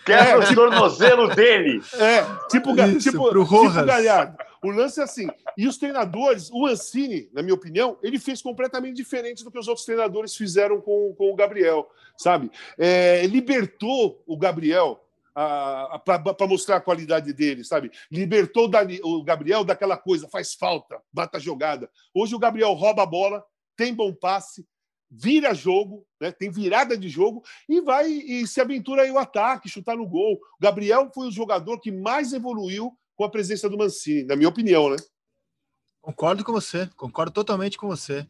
[0.04, 1.82] Quebra é, o tornozelo dele.
[1.94, 4.36] É, tipo, Isso, tipo, tipo Galhardo.
[4.64, 5.28] O lance é assim.
[5.58, 9.68] E os treinadores, o Ancini, na minha opinião, ele fez completamente diferente do que os
[9.68, 11.86] outros treinadores fizeram com, com o Gabriel,
[12.16, 12.50] sabe?
[12.78, 14.98] É, libertou o Gabriel
[15.34, 17.90] para mostrar a qualidade dele, sabe?
[18.10, 18.70] Libertou
[19.02, 21.90] o Gabriel daquela coisa, faz falta, bata jogada.
[22.14, 23.44] Hoje o Gabriel rouba a bola,
[23.76, 24.66] tem bom passe,
[25.10, 26.32] vira jogo, né?
[26.32, 30.36] tem virada de jogo e vai e se aventura aí o ataque, chutar no gol.
[30.36, 34.48] O Gabriel foi o jogador que mais evoluiu com a presença do Mancini, na minha
[34.48, 34.96] opinião, né?
[36.00, 38.26] Concordo com você, concordo totalmente com você.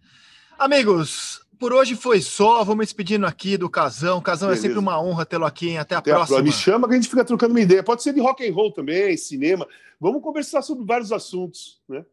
[0.58, 2.62] Amigos, por hoje foi só.
[2.62, 4.20] Vamos despedindo aqui do Casão.
[4.20, 4.66] Casão Beleza.
[4.66, 5.70] é sempre uma honra tê-lo aqui.
[5.70, 5.78] Hein?
[5.78, 6.38] Até a Até próxima.
[6.38, 7.82] A, me chama que a gente fica trocando uma ideia.
[7.82, 9.66] Pode ser de rock and roll também, cinema.
[10.00, 12.04] Vamos conversar sobre vários assuntos, né?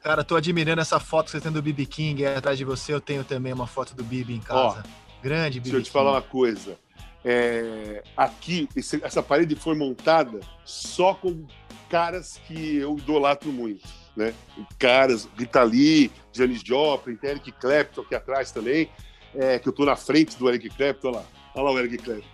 [0.00, 2.94] Cara, tô admirando essa foto que você tem do BB King aí atrás de você.
[2.94, 4.82] Eu tenho também uma foto do BB em casa.
[4.86, 5.92] Ó, Grande BB Deixa eu te King.
[5.92, 6.78] falar uma coisa.
[7.24, 11.44] É, aqui, esse, essa parede foi montada só com
[11.88, 13.86] caras que eu idolatro muito.
[14.16, 14.34] Né?
[14.78, 18.90] Caras, Rita Lee, Janis Joplin, Eric Clapton aqui atrás também,
[19.34, 21.98] é, que eu tô na frente do Eric Clapton, olha lá, olha lá o Eric
[21.98, 22.28] Clapton,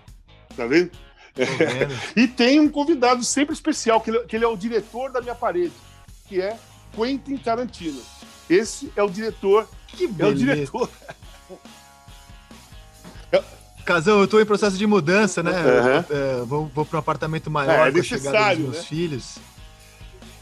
[0.56, 0.90] tá vendo?
[1.36, 1.44] É,
[2.20, 5.34] e tem um convidado sempre especial, que ele, que ele é o diretor da minha
[5.34, 5.74] parede,
[6.26, 6.56] que é
[6.94, 8.00] Quentin Tarantino.
[8.48, 9.68] Esse é o diretor.
[9.88, 10.08] Que.
[10.18, 10.88] É o diretor.
[13.84, 15.52] Casão, eu tô em processo de mudança, né?
[15.52, 16.16] Uhum.
[16.16, 18.82] Eu, vou, vou para um apartamento maior é, é com a chegada dos meus né?
[18.82, 19.38] filhos.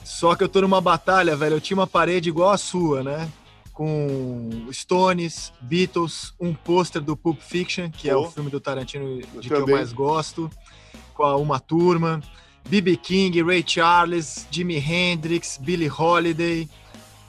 [0.04, 1.56] Só que eu tô numa batalha, velho.
[1.56, 3.28] Eu tinha uma parede igual a sua, né?
[3.72, 8.12] Com Stones, Beatles, um pôster do Pulp Fiction, que oh.
[8.12, 10.50] é o filme do Tarantino de que eu mais gosto,
[11.14, 12.20] com a Uma Turma,
[12.68, 12.96] B.B.
[12.96, 16.68] King, Ray Charles, Jimi Hendrix, Billie Holiday.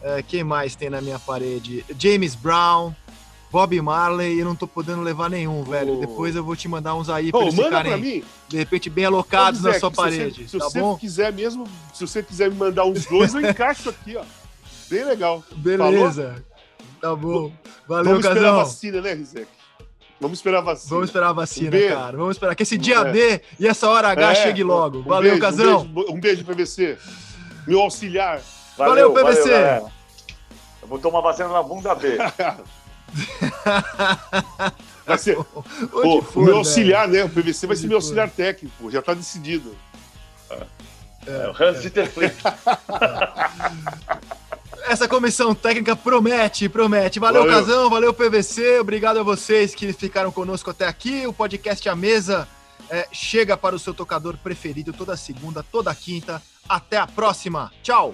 [0.02, 1.86] Uh, quem mais tem na minha parede?
[1.98, 2.94] James Brown.
[3.54, 5.98] Bob Marley, eu não tô podendo levar nenhum, velho.
[5.98, 6.00] Oh.
[6.00, 8.24] Depois eu vou te mandar uns aí pra oh, eles ficarem, mim.
[8.48, 10.50] de repente, bem alocados na sua parede.
[10.50, 10.98] Se tá você, bom?
[10.98, 14.24] quiser mesmo, se você quiser me mandar uns dois, eu encaixo aqui, ó.
[14.90, 15.44] Bem legal.
[15.56, 16.44] Beleza.
[17.00, 17.00] Falou?
[17.00, 17.54] Tá bom.
[17.88, 18.38] Valeu, Vamos Casão.
[18.38, 19.48] esperar a vacina, né, Rizek?
[20.20, 20.90] Vamos esperar a vacina.
[20.90, 22.18] Vamos esperar a vacina, um cara.
[22.18, 23.12] Vamos esperar que esse dia é.
[23.12, 24.36] D e essa hora H é.
[24.36, 24.98] chegue logo.
[24.98, 25.82] Um Valeu, beijo, Casão.
[25.82, 26.98] Um beijo, um beijo PVC.
[27.68, 28.42] Meu auxiliar.
[28.76, 29.52] Valeu, Valeu PVC.
[29.52, 29.92] Valeu,
[30.82, 32.18] eu vou tomar vacina na bunda B.
[35.06, 35.36] Vai ser.
[35.36, 37.24] Pô, for, o meu auxiliar, né?
[37.24, 39.76] O PVC vai ser meu auxiliar técnico, já está decidido.
[40.50, 40.66] É,
[41.28, 42.36] é, o Hans Dieter Flick.
[44.86, 47.20] Essa comissão técnica promete, promete.
[47.20, 48.80] Valeu, valeu, Casão, valeu, PVC.
[48.80, 51.26] Obrigado a vocês que ficaram conosco até aqui.
[51.26, 52.48] O podcast A Mesa
[52.90, 56.42] é, chega para o seu tocador preferido toda segunda, toda quinta.
[56.68, 57.72] Até a próxima.
[57.82, 58.14] Tchau!